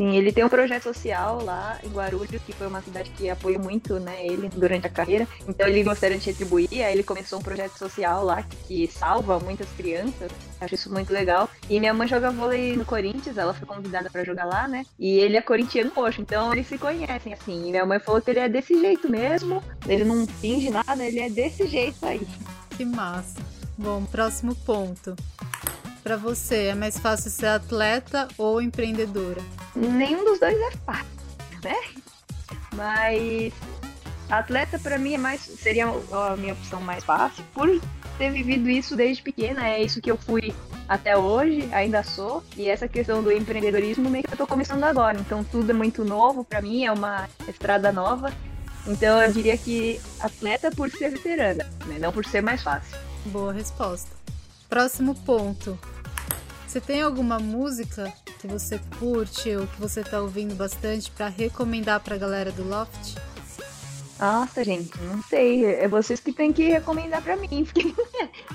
Sim, 0.00 0.16
ele 0.16 0.32
tem 0.32 0.42
um 0.42 0.48
projeto 0.48 0.84
social 0.84 1.44
lá 1.44 1.78
em 1.84 1.90
Guarulhos, 1.90 2.40
que 2.46 2.54
foi 2.54 2.66
uma 2.66 2.80
cidade 2.80 3.10
que 3.10 3.28
apoiou 3.28 3.60
muito, 3.60 4.00
né, 4.00 4.24
ele 4.24 4.48
durante 4.48 4.86
a 4.86 4.88
carreira. 4.88 5.28
Então 5.46 5.68
ele 5.68 5.82
gostaria 5.82 6.16
de 6.16 6.24
retribuir, 6.24 6.82
aí 6.82 6.94
ele 6.94 7.02
começou 7.02 7.38
um 7.38 7.42
projeto 7.42 7.76
social 7.76 8.24
lá 8.24 8.42
que 8.66 8.86
salva 8.86 9.38
muitas 9.38 9.68
crianças. 9.76 10.32
Acho 10.58 10.74
isso 10.74 10.90
muito 10.90 11.12
legal. 11.12 11.50
E 11.68 11.78
minha 11.78 11.92
mãe 11.92 12.08
joga 12.08 12.30
vôlei 12.30 12.74
no 12.78 12.84
Corinthians, 12.86 13.36
ela 13.36 13.52
foi 13.52 13.66
convidada 13.66 14.08
para 14.08 14.24
jogar 14.24 14.46
lá, 14.46 14.66
né? 14.66 14.86
E 14.98 15.18
ele 15.18 15.36
é 15.36 15.42
corintiano 15.42 15.92
roxo, 15.94 16.22
então 16.22 16.50
eles 16.50 16.66
se 16.66 16.78
conhecem 16.78 17.34
assim. 17.34 17.68
E 17.68 17.70
minha 17.70 17.84
mãe 17.84 17.98
falou 17.98 18.22
que 18.22 18.30
ele 18.30 18.40
é 18.40 18.48
desse 18.48 18.80
jeito 18.80 19.06
mesmo, 19.06 19.62
ele 19.86 20.04
não 20.04 20.26
finge 20.26 20.70
nada, 20.70 21.04
ele 21.04 21.20
é 21.20 21.28
desse 21.28 21.66
jeito 21.66 22.06
aí. 22.06 22.26
Que 22.74 22.86
massa. 22.86 23.38
Bom, 23.76 24.06
próximo 24.06 24.54
ponto. 24.54 25.14
Para 26.02 26.16
você, 26.16 26.68
é 26.68 26.74
mais 26.74 26.98
fácil 26.98 27.30
ser 27.30 27.48
atleta 27.48 28.28
ou 28.38 28.62
empreendedora? 28.62 29.42
Nenhum 29.74 30.24
dos 30.24 30.40
dois 30.40 30.56
é 30.56 30.70
fácil, 30.84 31.06
né? 31.62 31.76
Mas 32.74 33.52
atleta 34.28 34.78
para 34.78 34.98
mim 34.98 35.14
é 35.14 35.18
mais 35.18 35.40
seria 35.40 35.86
a 35.86 36.36
minha 36.36 36.52
opção 36.52 36.80
mais 36.80 37.02
fácil 37.04 37.44
por 37.52 37.68
ter 38.18 38.30
vivido 38.30 38.68
isso 38.68 38.96
desde 38.96 39.22
pequena, 39.22 39.68
é 39.68 39.82
isso 39.82 40.00
que 40.00 40.10
eu 40.10 40.16
fui 40.16 40.54
até 40.86 41.16
hoje, 41.16 41.68
ainda 41.72 42.02
sou. 42.02 42.42
E 42.56 42.68
essa 42.68 42.86
questão 42.86 43.22
do 43.22 43.32
empreendedorismo 43.32 44.10
meio 44.10 44.24
que 44.24 44.32
eu 44.32 44.36
tô 44.36 44.46
começando 44.46 44.84
agora, 44.84 45.18
então 45.18 45.42
tudo 45.42 45.70
é 45.70 45.72
muito 45.72 46.04
novo 46.04 46.44
para 46.44 46.60
mim, 46.60 46.84
é 46.84 46.92
uma 46.92 47.28
estrada 47.48 47.90
nova. 47.92 48.32
Então 48.86 49.22
eu 49.22 49.32
diria 49.32 49.56
que 49.56 50.00
atleta 50.20 50.70
por 50.70 50.90
ser 50.90 51.10
veterana, 51.10 51.64
né? 51.86 51.98
não 51.98 52.12
por 52.12 52.24
ser 52.24 52.42
mais 52.42 52.62
fácil. 52.62 52.98
Boa 53.26 53.52
resposta. 53.52 54.10
Próximo 54.68 55.14
ponto. 55.14 55.78
Você 56.66 56.80
tem 56.80 57.02
alguma 57.02 57.38
música 57.38 58.12
que 58.40 58.48
você 58.48 58.80
curte 58.98 59.54
ou 59.54 59.66
que 59.66 59.80
você 59.80 60.02
tá 60.02 60.20
ouvindo 60.20 60.54
bastante 60.54 61.10
para 61.10 61.28
recomendar 61.28 62.00
pra 62.00 62.16
galera 62.16 62.50
do 62.50 62.66
Loft? 62.66 63.16
Nossa, 64.18 64.64
gente, 64.64 64.98
não 65.02 65.22
sei. 65.22 65.64
É 65.64 65.86
vocês 65.86 66.20
que 66.20 66.32
tem 66.32 66.52
que 66.52 66.64
recomendar 66.68 67.22
para 67.22 67.36
mim, 67.36 67.66
porque 67.68 67.94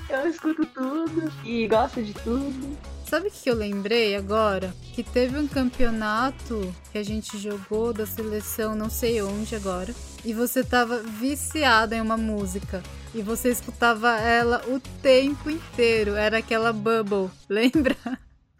eu 0.08 0.28
escuto 0.28 0.66
tudo 0.66 1.32
e 1.44 1.66
gosto 1.68 2.02
de 2.02 2.14
tudo. 2.14 2.76
Sabe 3.08 3.28
o 3.28 3.30
que 3.30 3.48
eu 3.48 3.54
lembrei 3.54 4.16
agora? 4.16 4.74
Que 4.92 5.04
teve 5.04 5.38
um 5.38 5.46
campeonato 5.46 6.74
que 6.90 6.98
a 6.98 7.04
gente 7.04 7.38
jogou 7.38 7.92
da 7.92 8.04
seleção 8.04 8.74
não 8.74 8.90
sei 8.90 9.22
onde 9.22 9.54
agora. 9.54 9.94
E 10.24 10.32
você 10.32 10.64
tava 10.64 10.98
viciada 10.98 11.94
em 11.94 12.00
uma 12.00 12.16
música. 12.16 12.82
E 13.14 13.22
você 13.22 13.50
escutava 13.50 14.18
ela 14.18 14.62
o 14.66 14.80
tempo 15.00 15.48
inteiro. 15.48 16.16
Era 16.16 16.38
aquela 16.38 16.72
Bubble, 16.72 17.30
lembra? 17.48 17.96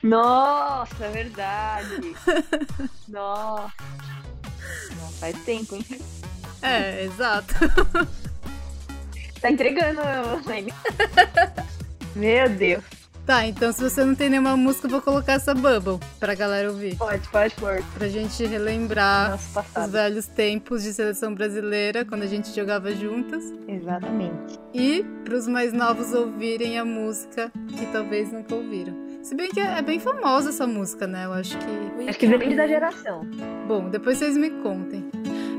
Nossa, 0.06 1.04
é 1.04 1.10
verdade. 1.10 2.14
Nossa. 3.08 3.72
Não, 4.96 5.10
faz 5.20 5.36
tempo, 5.44 5.76
hein? 5.76 5.84
É, 6.62 7.04
exato. 7.04 7.54
Tá 9.40 9.50
entregando, 9.50 10.00
Lene. 10.46 10.72
Meu 12.14 12.48
Deus. 12.48 12.82
Tá, 13.26 13.44
então 13.44 13.72
se 13.72 13.82
você 13.82 14.04
não 14.04 14.14
tem 14.14 14.30
nenhuma 14.30 14.56
música, 14.56 14.86
eu 14.86 14.90
vou 14.90 15.02
colocar 15.02 15.32
essa 15.32 15.52
Bubble 15.52 15.98
pra 16.20 16.32
galera 16.36 16.70
ouvir. 16.70 16.96
Pode, 16.96 17.28
pode 17.28 17.54
pôr. 17.56 17.82
Pra 17.94 18.08
gente 18.08 18.46
relembrar 18.46 19.36
os 19.36 19.90
velhos 19.90 20.28
tempos 20.28 20.84
de 20.84 20.94
seleção 20.94 21.34
brasileira, 21.34 22.04
quando 22.04 22.22
a 22.22 22.26
gente 22.26 22.54
jogava 22.54 22.94
juntas. 22.94 23.52
Exatamente. 23.66 24.60
E 24.72 25.04
pros 25.24 25.48
mais 25.48 25.72
novos 25.72 26.12
ouvirem 26.12 26.78
a 26.78 26.84
música 26.84 27.50
que 27.76 27.84
talvez 27.86 28.32
nunca 28.32 28.54
ouviram. 28.54 29.05
Se 29.26 29.34
bem 29.34 29.50
que 29.50 29.58
é 29.58 29.82
bem 29.82 29.98
famosa 29.98 30.50
essa 30.50 30.68
música, 30.68 31.04
né? 31.04 31.24
Eu 31.24 31.32
acho 31.32 31.58
que. 31.58 32.08
Acho 32.08 32.16
que 32.16 32.28
depende 32.28 32.54
da 32.54 32.64
geração. 32.68 33.26
Bom, 33.66 33.90
depois 33.90 34.18
vocês 34.18 34.36
me 34.36 34.50
contem. 34.62 35.04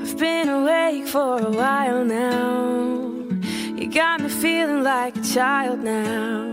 I've 0.01 0.15
been 0.15 0.47
awake 0.47 1.05
for 1.05 1.41
a 1.41 1.49
while 1.49 2.05
now. 2.05 3.27
You 3.75 3.89
got 3.91 4.21
me 4.21 4.29
feeling 4.29 4.83
like 4.83 5.19
a 5.19 5.21
child 5.21 5.83
now. 5.83 6.47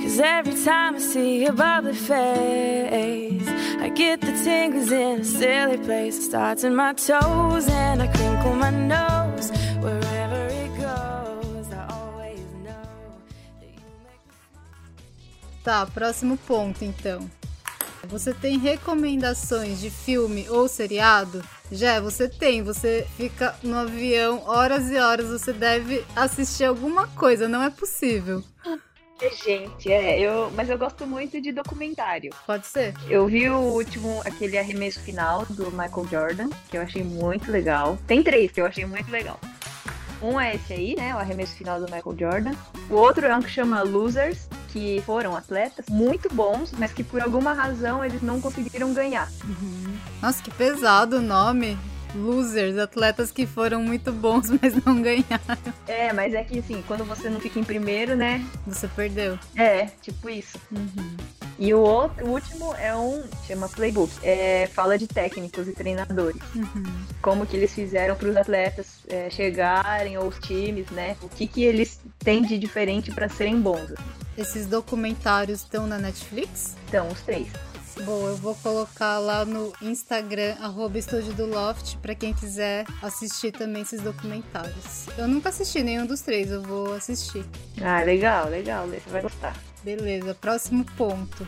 Cause 0.00 0.20
every 0.20 0.54
time 0.62 0.94
I 0.94 1.00
see 1.00 1.42
your 1.42 1.54
bubbly 1.54 1.92
face, 1.92 3.48
I 3.80 3.88
get 3.92 4.20
the 4.20 4.30
tingles 4.44 4.92
in 4.92 5.22
a 5.22 5.24
silly 5.24 5.78
place. 5.78 6.18
It 6.18 6.22
starts 6.22 6.62
in 6.62 6.76
my 6.76 6.92
toes 6.92 7.68
and 7.68 8.00
I 8.00 8.06
crinkle 8.06 8.54
my 8.54 8.70
nose. 8.70 9.21
Tá, 15.62 15.86
próximo 15.86 16.36
ponto 16.36 16.84
então. 16.84 17.28
Você 18.08 18.34
tem 18.34 18.58
recomendações 18.58 19.80
de 19.80 19.88
filme 19.88 20.48
ou 20.50 20.66
seriado? 20.66 21.42
Já, 21.70 22.00
você 22.00 22.28
tem. 22.28 22.62
Você 22.62 23.06
fica 23.16 23.54
no 23.62 23.76
avião 23.76 24.42
horas 24.46 24.90
e 24.90 24.96
horas. 24.96 25.28
Você 25.28 25.52
deve 25.52 26.04
assistir 26.16 26.64
alguma 26.64 27.06
coisa. 27.08 27.48
Não 27.48 27.62
é 27.62 27.70
possível. 27.70 28.42
Gente, 29.44 29.90
é, 29.90 30.18
eu, 30.18 30.50
mas 30.50 30.68
eu 30.68 30.76
gosto 30.76 31.06
muito 31.06 31.40
de 31.40 31.52
documentário. 31.52 32.34
Pode 32.44 32.66
ser? 32.66 32.92
Eu 33.08 33.28
vi 33.28 33.48
o 33.48 33.56
último, 33.56 34.20
aquele 34.24 34.58
arremesso 34.58 34.98
final 34.98 35.46
do 35.46 35.70
Michael 35.70 36.08
Jordan, 36.10 36.50
que 36.68 36.76
eu 36.76 36.82
achei 36.82 37.04
muito 37.04 37.48
legal. 37.50 37.96
Tem 38.04 38.20
três 38.20 38.50
que 38.50 38.60
eu 38.60 38.66
achei 38.66 38.84
muito 38.84 39.08
legal. 39.12 39.38
Um 40.20 40.40
é 40.40 40.56
esse 40.56 40.72
aí, 40.72 40.96
né? 40.96 41.14
O 41.14 41.18
arremesso 41.18 41.54
final 41.54 41.80
do 41.80 41.84
Michael 41.84 42.16
Jordan. 42.18 42.52
O 42.90 42.94
outro 42.94 43.24
é 43.24 43.36
um 43.36 43.40
que 43.40 43.50
chama 43.50 43.82
Losers, 43.82 44.48
que 44.72 45.02
foram 45.04 45.36
atletas 45.36 45.86
muito 45.88 46.32
bons, 46.34 46.72
mas 46.78 46.92
que 46.92 47.04
por 47.04 47.20
alguma 47.20 47.52
razão 47.52 48.04
eles 48.04 48.22
não 48.22 48.40
conseguiram 48.40 48.92
ganhar. 48.94 49.30
Nossa, 50.20 50.42
que 50.42 50.50
pesado 50.50 51.18
o 51.18 51.20
nome. 51.20 51.78
Losers, 52.14 52.76
atletas 52.76 53.30
que 53.30 53.46
foram 53.46 53.82
muito 53.82 54.12
bons, 54.12 54.50
mas 54.60 54.74
não 54.84 55.00
ganharam. 55.00 55.58
É, 55.86 56.12
mas 56.12 56.34
é 56.34 56.44
que 56.44 56.58
assim, 56.58 56.82
quando 56.86 57.04
você 57.04 57.28
não 57.28 57.40
fica 57.40 57.58
em 57.58 57.64
primeiro, 57.64 58.14
né? 58.14 58.44
Você 58.66 58.86
perdeu. 58.88 59.38
É, 59.56 59.86
tipo 60.02 60.28
isso. 60.28 60.58
E 61.58 61.72
o 61.72 61.80
outro, 61.80 62.26
o 62.26 62.30
último 62.30 62.74
é 62.74 62.94
um, 62.94 63.22
chama 63.46 63.68
Playbook. 63.68 64.12
É, 64.22 64.68
fala 64.72 64.98
de 64.98 65.06
técnicos 65.06 65.68
e 65.68 65.72
treinadores. 65.72 66.40
Como 67.20 67.46
que 67.46 67.56
eles 67.56 67.72
fizeram 67.72 68.14
para 68.16 68.28
os 68.28 68.36
atletas 68.36 68.98
é, 69.08 69.30
chegarem, 69.30 70.18
ou 70.18 70.28
os 70.28 70.38
times, 70.38 70.90
né? 70.90 71.16
O 71.22 71.28
que 71.28 71.46
que 71.46 71.62
eles 71.62 72.00
têm 72.18 72.42
de 72.42 72.58
diferente 72.58 73.10
para 73.10 73.28
serem 73.28 73.60
bons. 73.60 73.90
Esses 74.36 74.66
documentários 74.66 75.60
estão 75.60 75.86
na 75.86 75.98
Netflix? 75.98 76.74
Então, 76.88 77.08
os 77.08 77.20
três. 77.20 77.48
Bom, 78.04 78.26
eu 78.26 78.36
vou 78.36 78.54
colocar 78.56 79.18
lá 79.18 79.44
no 79.44 79.72
Instagram, 79.82 80.56
arroba 80.60 80.98
Estúdio 80.98 81.34
do 81.34 81.44
Loft, 81.44 81.96
pra 81.98 82.14
quem 82.14 82.32
quiser 82.32 82.86
assistir 83.02 83.52
também 83.52 83.82
esses 83.82 84.00
documentários. 84.00 85.06
Eu 85.18 85.28
nunca 85.28 85.50
assisti 85.50 85.82
nenhum 85.82 86.06
dos 86.06 86.22
três, 86.22 86.50
eu 86.50 86.62
vou 86.62 86.94
assistir. 86.94 87.44
Ah, 87.80 88.02
legal, 88.02 88.48
legal. 88.48 88.86
Você 88.86 89.10
vai 89.10 89.22
gostar. 89.22 89.56
Beleza, 89.84 90.34
próximo 90.34 90.84
ponto. 90.96 91.46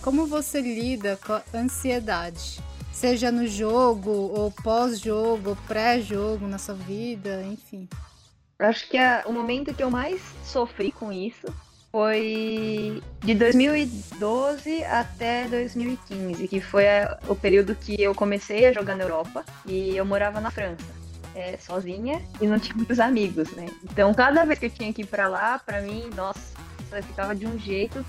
Como 0.00 0.26
você 0.26 0.60
lida 0.60 1.18
com 1.26 1.32
a 1.32 1.42
ansiedade? 1.52 2.60
Seja 2.92 3.30
no 3.32 3.46
jogo, 3.46 4.10
ou 4.10 4.50
pós-jogo, 4.50 5.50
ou 5.50 5.56
pré-jogo 5.66 6.46
na 6.46 6.58
sua 6.58 6.74
vida, 6.74 7.42
enfim. 7.42 7.88
Acho 8.58 8.88
que 8.88 8.98
a- 8.98 9.22
o 9.26 9.32
momento 9.32 9.72
que 9.72 9.82
eu 9.82 9.90
mais 9.90 10.20
sofri 10.44 10.90
com 10.90 11.12
isso 11.12 11.46
foi 11.92 13.00
de 13.20 13.34
2012 13.34 14.82
até 14.84 15.46
2015, 15.46 16.48
que 16.48 16.60
foi 16.60 16.88
a- 16.88 17.18
o 17.28 17.34
período 17.36 17.74
que 17.74 18.00
eu 18.02 18.14
comecei 18.14 18.66
a 18.66 18.72
jogar 18.72 18.96
na 18.96 19.04
Europa 19.04 19.44
e 19.64 19.96
eu 19.96 20.04
morava 20.04 20.40
na 20.40 20.50
França, 20.50 20.84
é, 21.36 21.56
sozinha 21.56 22.20
e 22.40 22.46
não 22.48 22.58
tinha 22.58 22.74
muitos 22.74 22.98
amigos, 22.98 23.50
né? 23.52 23.66
Então 23.84 24.12
cada 24.12 24.44
vez 24.44 24.58
que 24.58 24.66
eu 24.66 24.70
tinha 24.70 24.92
que 24.92 25.02
ir 25.02 25.06
pra 25.06 25.28
lá, 25.28 25.58
pra 25.60 25.80
mim, 25.80 26.10
nossa, 26.16 26.40
eu 26.92 27.02
ficava 27.02 27.34
de 27.34 27.46
um 27.46 27.56
jeito. 27.58 28.04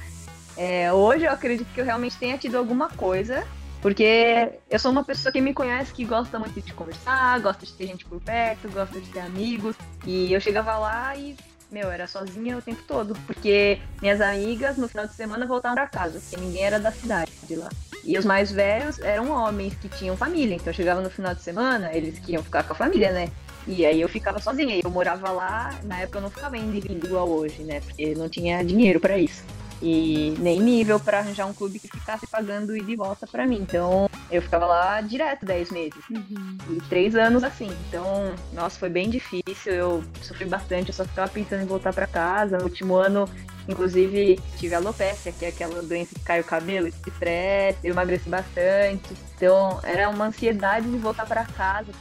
É, 0.58 0.92
hoje 0.92 1.26
eu 1.26 1.32
acredito 1.32 1.68
que 1.74 1.80
eu 1.80 1.86
realmente 1.86 2.18
tenha 2.18 2.38
tido 2.38 2.58
alguma 2.58 2.90
coisa, 2.90 3.46
porque 3.82 4.50
eu 4.70 4.80
sou 4.80 4.92
uma 4.92 5.04
pessoa 5.04 5.32
que 5.32 5.40
me 5.40 5.54
conhece 5.54 5.94
que 5.94 6.04
gosta 6.04 6.38
muito 6.38 6.62
de 6.62 6.74
conversar, 6.74 7.40
gosta 7.40 7.66
de 7.66 7.74
ter 7.74 7.88
gente 7.88 8.06
por 8.06 8.20
perto, 8.20 8.70
gosta 8.70 9.00
de 9.00 9.08
ter 9.10 9.22
amigos. 9.22 9.76
E 10.06 10.34
eu 10.34 10.42
chegava 10.42 10.78
lá 10.78 11.16
e, 11.16 11.36
meu, 11.72 11.90
era 11.90 12.06
sozinha 12.06 12.58
o 12.58 12.62
tempo 12.62 12.82
todo. 12.88 13.16
Porque 13.26 13.80
minhas 14.02 14.20
amigas 14.20 14.78
no 14.78 14.88
final 14.88 15.08
de 15.08 15.14
semana 15.14 15.46
voltavam 15.46 15.76
pra 15.76 15.88
casa, 15.88 16.20
porque 16.20 16.38
ninguém 16.38 16.64
era 16.64 16.80
da 16.80 16.92
cidade 16.92 17.32
de 17.44 17.56
lá. 17.56 17.70
E 18.04 18.18
os 18.18 18.26
mais 18.26 18.52
velhos 18.52 19.00
eram 19.00 19.32
homens 19.32 19.74
que 19.76 19.88
tinham 19.88 20.18
família. 20.18 20.56
Então 20.56 20.68
eu 20.68 20.74
chegava 20.74 21.02
no 21.02 21.10
final 21.10 21.34
de 21.34 21.42
semana, 21.42 21.94
eles 21.94 22.20
queriam 22.20 22.44
ficar 22.44 22.64
com 22.64 22.74
a 22.74 22.76
família, 22.76 23.12
né? 23.12 23.30
E 23.68 23.86
aí 23.86 24.02
eu 24.02 24.10
ficava 24.10 24.40
sozinha. 24.40 24.82
Eu 24.84 24.90
morava 24.90 25.32
lá, 25.32 25.74
na 25.84 26.02
época 26.02 26.18
eu 26.18 26.24
não 26.24 26.30
ficava 26.30 26.58
indo 26.58 26.76
e 26.76 26.82
vindo 26.82 27.06
igual 27.06 27.30
hoje, 27.30 27.62
né? 27.64 27.80
Porque 27.82 28.14
não 28.16 28.28
tinha 28.28 28.64
dinheiro 28.64 29.00
pra 29.00 29.18
isso. 29.18 29.44
E 29.82 30.34
nem 30.40 30.60
nível 30.60 31.00
pra 31.00 31.20
arranjar 31.20 31.46
um 31.46 31.54
clube 31.54 31.80
que 31.80 31.88
ficasse 31.88 32.28
pagando 32.28 32.76
ida 32.76 32.92
e 32.92 32.96
volta 32.96 33.26
pra 33.26 33.48
mim. 33.48 33.60
Então 33.62 34.10
eu 34.30 34.42
ficava 34.42 34.66
lá 34.66 35.00
direto 35.02 35.46
10 35.46 35.72
meses. 35.72 36.04
E 36.10 36.82
três 36.90 37.16
anos 37.16 37.44
assim. 37.44 37.70
Então, 37.88 38.34
nossa, 38.54 38.78
foi 38.78 38.90
bem 38.90 39.10
difícil. 39.10 39.74
Eu 39.74 40.04
sofri 40.22 40.46
bastante. 40.46 40.90
Eu 40.90 40.94
só 40.94 41.06
ficava 41.06 41.30
pensando 41.30 41.64
em 41.64 41.68
voltar 41.68 41.94
pra 41.94 42.08
casa. 42.08 42.58
No 42.58 42.66
último 42.66 42.96
ano 42.96 43.28
Inclusive, 43.70 44.40
tive 44.58 44.74
alopecia, 44.74 45.32
que 45.32 45.46
é 45.46 45.50
aquela 45.50 45.84
doença 45.84 46.16
que 46.16 46.22
cai 46.22 46.42
o 46.42 46.44
cabelo, 46.44 46.88
estresse, 46.88 47.78
eu 47.84 47.92
emagreci 47.92 48.28
bastante. 48.28 49.14
Então, 49.36 49.80
era 49.84 50.10
uma 50.10 50.26
ansiedade 50.26 50.90
de 50.90 50.98
voltar 50.98 51.28
para 51.28 51.46
casa, 51.46 51.92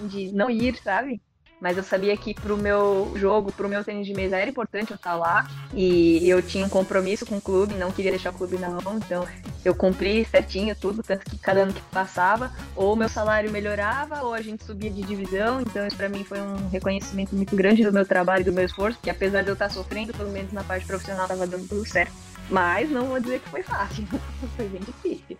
de 0.00 0.30
não 0.32 0.48
ir, 0.48 0.76
sabe? 0.76 1.20
Mas 1.62 1.76
eu 1.76 1.84
sabia 1.84 2.16
que 2.16 2.34
pro 2.34 2.56
meu 2.56 3.12
jogo, 3.14 3.52
pro 3.52 3.68
meu 3.68 3.84
tênis 3.84 4.04
de 4.04 4.12
mesa 4.12 4.36
era 4.36 4.50
importante 4.50 4.90
eu 4.90 4.96
estar 4.96 5.14
lá 5.14 5.48
e 5.72 6.28
eu 6.28 6.42
tinha 6.42 6.66
um 6.66 6.68
compromisso 6.68 7.24
com 7.24 7.36
o 7.36 7.40
clube, 7.40 7.74
não 7.74 7.92
queria 7.92 8.10
deixar 8.10 8.30
o 8.30 8.32
clube 8.32 8.58
na 8.58 8.68
mão, 8.68 8.96
então 8.96 9.24
eu 9.64 9.72
cumpri 9.72 10.24
certinho 10.24 10.74
tudo, 10.74 11.04
tanto 11.04 11.24
que 11.24 11.38
cada 11.38 11.60
ano 11.60 11.72
que 11.72 11.80
passava, 11.82 12.50
ou 12.74 12.96
meu 12.96 13.08
salário 13.08 13.48
melhorava, 13.52 14.22
ou 14.22 14.34
a 14.34 14.42
gente 14.42 14.64
subia 14.64 14.90
de 14.90 15.02
divisão, 15.02 15.60
então 15.60 15.86
isso 15.86 15.96
para 15.96 16.08
mim 16.08 16.24
foi 16.24 16.40
um 16.40 16.68
reconhecimento 16.68 17.32
muito 17.36 17.54
grande 17.54 17.84
do 17.84 17.92
meu 17.92 18.04
trabalho 18.04 18.40
e 18.40 18.44
do 18.44 18.52
meu 18.52 18.64
esforço, 18.64 18.98
que 19.00 19.08
apesar 19.08 19.42
de 19.42 19.48
eu 19.48 19.54
estar 19.54 19.70
sofrendo, 19.70 20.12
pelo 20.12 20.32
menos 20.32 20.52
na 20.52 20.64
parte 20.64 20.84
profissional 20.84 21.22
estava 21.22 21.46
dando 21.46 21.68
tudo 21.68 21.86
certo. 21.86 22.12
Mas 22.50 22.90
não 22.90 23.06
vou 23.06 23.20
dizer 23.20 23.38
que 23.38 23.48
foi 23.48 23.62
fácil, 23.62 24.04
foi 24.56 24.68
bem 24.68 24.80
difícil. 24.80 25.38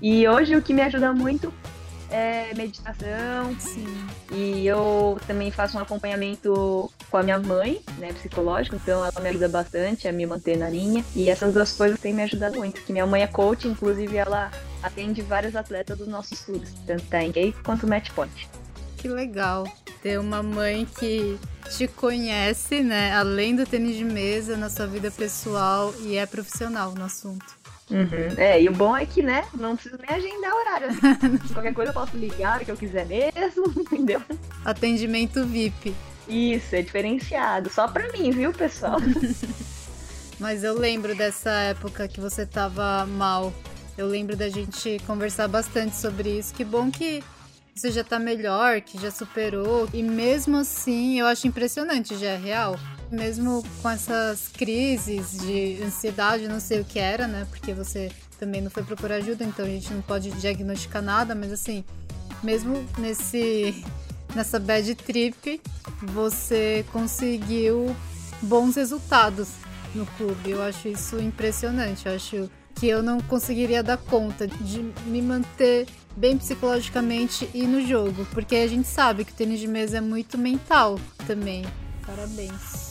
E 0.00 0.28
hoje 0.28 0.54
o 0.54 0.62
que 0.62 0.72
me 0.72 0.82
ajuda 0.82 1.12
muito 1.12 1.52
é 2.10 2.54
meditação. 2.54 3.54
Sim. 3.58 3.86
E 4.32 4.66
eu 4.66 5.18
também 5.26 5.50
faço 5.50 5.76
um 5.76 5.80
acompanhamento 5.80 6.90
com 7.10 7.16
a 7.16 7.22
minha 7.22 7.38
mãe, 7.38 7.80
né, 7.98 8.12
psicológico, 8.12 8.76
então 8.76 9.04
ela 9.04 9.20
me 9.20 9.28
ajuda 9.28 9.48
bastante 9.48 10.06
a 10.06 10.12
me 10.12 10.26
manter 10.26 10.56
na 10.56 10.68
linha. 10.68 11.04
E 11.14 11.28
essas 11.30 11.52
duas 11.52 11.72
coisas 11.72 11.98
têm 12.00 12.12
me 12.12 12.22
ajudado 12.22 12.58
muito. 12.58 12.80
Que 12.82 12.92
minha 12.92 13.06
mãe 13.06 13.22
é 13.22 13.26
coach, 13.26 13.66
inclusive 13.66 14.16
ela 14.16 14.50
atende 14.82 15.22
vários 15.22 15.56
atletas 15.56 15.98
dos 15.98 16.08
nossos 16.08 16.40
clubes, 16.40 16.72
tanto 16.86 17.04
da 17.04 17.20
NBA 17.20 17.54
quanto 17.64 17.86
Match 17.86 18.10
Point. 18.12 18.48
Que 18.96 19.08
legal 19.08 19.64
ter 20.02 20.18
uma 20.18 20.42
mãe 20.42 20.86
que 20.98 21.38
te 21.70 21.86
conhece, 21.88 22.82
né, 22.82 23.12
além 23.14 23.54
do 23.54 23.66
tênis 23.66 23.96
de 23.96 24.04
mesa, 24.04 24.56
na 24.56 24.70
sua 24.70 24.86
vida 24.86 25.10
pessoal 25.10 25.92
e 26.00 26.16
é 26.16 26.24
profissional 26.26 26.94
no 26.94 27.04
assunto. 27.04 27.57
Uhum. 27.90 28.34
É, 28.36 28.60
e 28.60 28.68
o 28.68 28.72
bom 28.72 28.96
é 28.96 29.06
que, 29.06 29.22
né, 29.22 29.44
não 29.54 29.74
preciso 29.74 29.98
nem 29.98 30.16
agendar 30.16 30.54
horário. 30.54 30.88
Qualquer 31.52 31.72
coisa 31.72 31.90
eu 31.90 31.94
posso 31.94 32.16
ligar 32.16 32.60
o 32.60 32.64
que 32.64 32.70
eu 32.70 32.76
quiser 32.76 33.06
mesmo, 33.06 33.72
entendeu? 33.80 34.20
Atendimento 34.64 35.44
VIP. 35.44 35.94
Isso, 36.28 36.76
é 36.76 36.82
diferenciado. 36.82 37.70
Só 37.70 37.88
pra 37.88 38.12
mim, 38.12 38.30
viu, 38.30 38.52
pessoal? 38.52 38.98
Mas 40.38 40.62
eu 40.62 40.78
lembro 40.78 41.16
dessa 41.16 41.50
época 41.50 42.06
que 42.06 42.20
você 42.20 42.44
tava 42.44 43.06
mal. 43.06 43.52
Eu 43.96 44.06
lembro 44.06 44.36
da 44.36 44.48
gente 44.48 45.00
conversar 45.06 45.48
bastante 45.48 45.96
sobre 45.96 46.38
isso. 46.38 46.54
Que 46.54 46.64
bom 46.64 46.90
que 46.90 47.24
você 47.78 47.90
já 47.90 48.04
tá 48.04 48.18
melhor, 48.18 48.80
que 48.80 49.00
já 49.00 49.10
superou. 49.10 49.88
E 49.92 50.02
mesmo 50.02 50.58
assim, 50.58 51.20
eu 51.20 51.26
acho 51.26 51.46
impressionante, 51.46 52.16
já 52.16 52.30
é 52.30 52.36
real 52.36 52.78
mesmo 53.10 53.64
com 53.80 53.88
essas 53.88 54.48
crises 54.48 55.38
de 55.38 55.82
ansiedade, 55.82 56.46
não 56.46 56.60
sei 56.60 56.80
o 56.80 56.84
que 56.84 56.98
era, 56.98 57.26
né? 57.26 57.46
Porque 57.50 57.72
você 57.72 58.10
também 58.38 58.60
não 58.60 58.70
foi 58.70 58.82
procurar 58.82 59.16
ajuda, 59.16 59.44
então 59.44 59.64
a 59.64 59.68
gente 59.68 59.92
não 59.92 60.02
pode 60.02 60.30
diagnosticar 60.32 61.02
nada, 61.02 61.34
mas 61.34 61.52
assim, 61.52 61.84
mesmo 62.42 62.86
nesse 62.98 63.84
nessa 64.34 64.60
bad 64.60 64.94
trip, 64.94 65.60
você 66.02 66.84
conseguiu 66.92 67.96
bons 68.42 68.76
resultados 68.76 69.48
no 69.94 70.04
clube. 70.04 70.50
Eu 70.50 70.62
acho 70.62 70.88
isso 70.88 71.18
impressionante. 71.18 72.06
Eu 72.06 72.14
acho 72.14 72.50
que 72.78 72.88
eu 72.88 73.02
não 73.02 73.20
conseguiria 73.20 73.82
dar 73.82 73.96
conta 73.96 74.46
de 74.46 74.82
me 75.06 75.20
manter 75.20 75.86
bem 76.16 76.36
psicologicamente 76.36 77.48
e 77.52 77.66
no 77.66 77.84
jogo, 77.86 78.26
porque 78.32 78.56
a 78.56 78.66
gente 78.66 78.86
sabe 78.86 79.24
que 79.24 79.32
o 79.32 79.34
tênis 79.34 79.60
de 79.60 79.66
mesa 79.66 79.98
é 79.98 80.00
muito 80.00 80.38
mental 80.38 80.98
também. 81.26 81.64
Parabéns. 82.06 82.88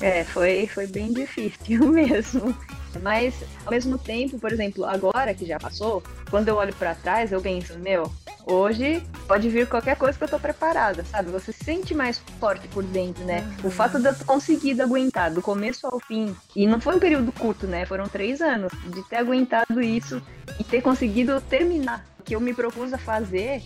É, 0.00 0.24
foi, 0.24 0.66
foi 0.66 0.86
bem 0.86 1.12
difícil 1.12 1.86
mesmo. 1.92 2.56
Mas, 3.02 3.34
ao 3.64 3.70
mesmo 3.70 3.98
tempo, 3.98 4.38
por 4.38 4.52
exemplo, 4.52 4.84
agora 4.84 5.34
que 5.34 5.46
já 5.46 5.58
passou, 5.58 6.02
quando 6.28 6.48
eu 6.48 6.56
olho 6.56 6.74
para 6.74 6.94
trás, 6.94 7.30
eu 7.30 7.40
penso, 7.40 7.78
meu, 7.78 8.10
hoje 8.46 9.02
pode 9.26 9.48
vir 9.48 9.68
qualquer 9.68 9.96
coisa 9.96 10.16
que 10.16 10.24
eu 10.24 10.28
tô 10.28 10.38
preparada, 10.38 11.04
sabe? 11.04 11.30
Você 11.30 11.52
se 11.52 11.64
sente 11.64 11.94
mais 11.94 12.18
forte 12.38 12.66
por 12.68 12.82
dentro, 12.82 13.24
né? 13.24 13.40
Uhum. 13.62 13.68
O 13.68 13.70
fato 13.70 13.98
de 13.98 14.06
eu 14.06 14.14
ter 14.14 14.24
conseguido 14.24 14.82
aguentar 14.82 15.30
do 15.30 15.40
começo 15.40 15.86
ao 15.86 16.00
fim, 16.00 16.34
e 16.54 16.66
não 16.66 16.80
foi 16.80 16.96
um 16.96 16.98
período 16.98 17.32
curto, 17.32 17.66
né? 17.66 17.86
Foram 17.86 18.08
três 18.08 18.40
anos, 18.40 18.72
de 18.86 19.02
ter 19.08 19.16
aguentado 19.16 19.80
isso 19.80 20.20
e 20.58 20.64
ter 20.64 20.82
conseguido 20.82 21.40
terminar 21.40 22.04
o 22.18 22.22
que 22.22 22.34
eu 22.34 22.40
me 22.40 22.52
propus 22.52 22.92
a 22.92 22.98
fazer, 22.98 23.62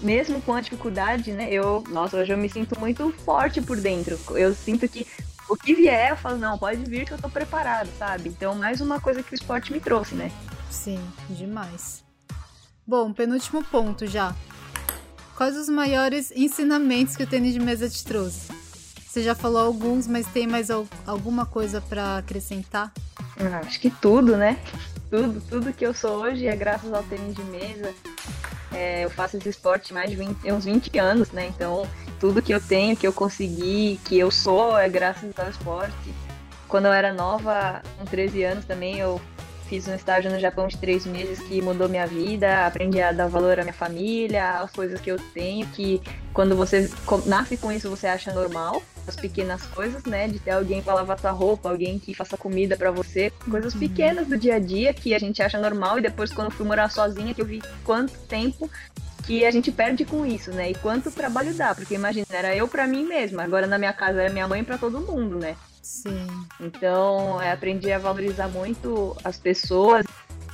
mesmo 0.00 0.40
com 0.42 0.54
a 0.54 0.60
dificuldade, 0.60 1.32
né? 1.32 1.48
Eu, 1.50 1.84
nossa, 1.88 2.16
hoje 2.16 2.32
eu 2.32 2.38
me 2.38 2.48
sinto 2.48 2.78
muito 2.78 3.12
forte 3.24 3.60
por 3.60 3.76
dentro. 3.76 4.18
Eu 4.30 4.54
sinto 4.54 4.88
que 4.88 5.06
o 5.48 5.56
que 5.56 5.74
vier, 5.74 6.10
eu 6.10 6.16
falo, 6.16 6.38
não, 6.38 6.56
pode 6.56 6.84
vir 6.84 7.04
que 7.04 7.12
eu 7.12 7.18
tô 7.18 7.28
preparado, 7.28 7.88
sabe? 7.98 8.28
Então, 8.28 8.54
mais 8.54 8.80
uma 8.80 9.00
coisa 9.00 9.22
que 9.22 9.32
o 9.32 9.34
esporte 9.34 9.72
me 9.72 9.80
trouxe, 9.80 10.14
né? 10.14 10.30
Sim, 10.70 11.00
demais. 11.28 12.04
Bom, 12.90 13.12
penúltimo 13.12 13.62
ponto 13.62 14.04
já. 14.04 14.34
Quais 15.36 15.56
os 15.56 15.68
maiores 15.68 16.32
ensinamentos 16.32 17.14
que 17.14 17.22
o 17.22 17.26
tênis 17.26 17.52
de 17.52 17.60
mesa 17.60 17.88
te 17.88 18.04
trouxe? 18.04 18.52
Você 19.06 19.22
já 19.22 19.32
falou 19.32 19.60
alguns, 19.60 20.08
mas 20.08 20.26
tem 20.26 20.44
mais 20.44 20.70
alguma 21.06 21.46
coisa 21.46 21.80
para 21.80 22.16
acrescentar? 22.16 22.92
Ah, 23.38 23.60
acho 23.64 23.78
que 23.78 23.90
tudo, 23.90 24.36
né? 24.36 24.58
Tudo, 25.08 25.40
tudo 25.48 25.72
que 25.72 25.86
eu 25.86 25.94
sou 25.94 26.16
hoje 26.16 26.48
é 26.48 26.56
graças 26.56 26.92
ao 26.92 27.04
tênis 27.04 27.36
de 27.36 27.44
mesa. 27.44 27.94
É, 28.72 29.04
eu 29.04 29.10
faço 29.10 29.36
esse 29.36 29.48
esporte 29.48 29.94
mais 29.94 30.10
de 30.10 30.16
20, 30.16 30.52
uns 30.52 30.64
20 30.64 30.98
anos, 30.98 31.30
né? 31.30 31.46
Então, 31.46 31.86
tudo 32.18 32.42
que 32.42 32.52
eu 32.52 32.60
tenho, 32.60 32.96
que 32.96 33.06
eu 33.06 33.12
consegui, 33.12 34.00
que 34.04 34.18
eu 34.18 34.32
sou, 34.32 34.76
é 34.76 34.88
graças 34.88 35.30
ao 35.38 35.48
esporte. 35.48 36.12
Quando 36.66 36.86
eu 36.86 36.92
era 36.92 37.14
nova, 37.14 37.82
com 37.96 38.04
13 38.04 38.42
anos 38.42 38.64
também, 38.64 38.98
eu 38.98 39.20
fiz 39.70 39.86
um 39.86 39.94
estágio 39.94 40.32
no 40.32 40.40
Japão 40.40 40.66
de 40.66 40.76
três 40.76 41.06
meses 41.06 41.38
que 41.38 41.62
mudou 41.62 41.88
minha 41.88 42.04
vida, 42.04 42.66
aprendi 42.66 43.00
a 43.00 43.12
dar 43.12 43.28
valor 43.28 43.60
à 43.60 43.62
minha 43.62 43.72
família, 43.72 44.58
às 44.58 44.72
coisas 44.72 45.00
que 45.00 45.08
eu 45.08 45.16
tenho, 45.32 45.64
que 45.68 46.02
quando 46.34 46.56
você 46.56 46.90
nasce 47.24 47.56
com 47.56 47.70
isso 47.70 47.88
você 47.88 48.08
acha 48.08 48.34
normal, 48.34 48.82
as 49.06 49.14
pequenas 49.14 49.64
coisas, 49.66 50.02
né, 50.02 50.26
de 50.26 50.40
ter 50.40 50.50
alguém 50.50 50.82
para 50.82 50.94
lavar 50.94 51.20
sua 51.20 51.30
roupa, 51.30 51.70
alguém 51.70 52.00
que 52.00 52.12
faça 52.12 52.36
comida 52.36 52.76
para 52.76 52.90
você, 52.90 53.32
coisas 53.48 53.72
uhum. 53.72 53.80
pequenas 53.80 54.26
do 54.26 54.36
dia 54.36 54.56
a 54.56 54.58
dia 54.58 54.92
que 54.92 55.14
a 55.14 55.20
gente 55.20 55.40
acha 55.40 55.58
normal 55.58 56.00
e 56.00 56.02
depois 56.02 56.32
quando 56.32 56.48
eu 56.48 56.52
fui 56.52 56.66
morar 56.66 56.90
sozinha 56.90 57.32
que 57.32 57.40
eu 57.40 57.46
vi 57.46 57.62
quanto 57.84 58.12
tempo 58.26 58.68
que 59.24 59.46
a 59.46 59.50
gente 59.52 59.70
perde 59.70 60.04
com 60.04 60.26
isso, 60.26 60.50
né? 60.50 60.70
E 60.70 60.74
quanto 60.74 61.12
trabalho 61.12 61.54
dá, 61.54 61.76
porque 61.76 61.94
imagina, 61.94 62.26
era 62.28 62.56
eu 62.56 62.66
para 62.66 62.88
mim 62.88 63.04
mesma, 63.04 63.44
agora 63.44 63.68
na 63.68 63.78
minha 63.78 63.92
casa 63.92 64.20
era 64.20 64.32
minha 64.32 64.48
mãe 64.48 64.64
para 64.64 64.78
todo 64.78 64.98
mundo, 64.98 65.38
né? 65.38 65.54
Sim. 65.82 66.26
Então, 66.60 67.40
é, 67.40 67.52
aprendi 67.52 67.90
a 67.92 67.98
valorizar 67.98 68.48
muito 68.48 69.16
as 69.24 69.38
pessoas 69.38 70.06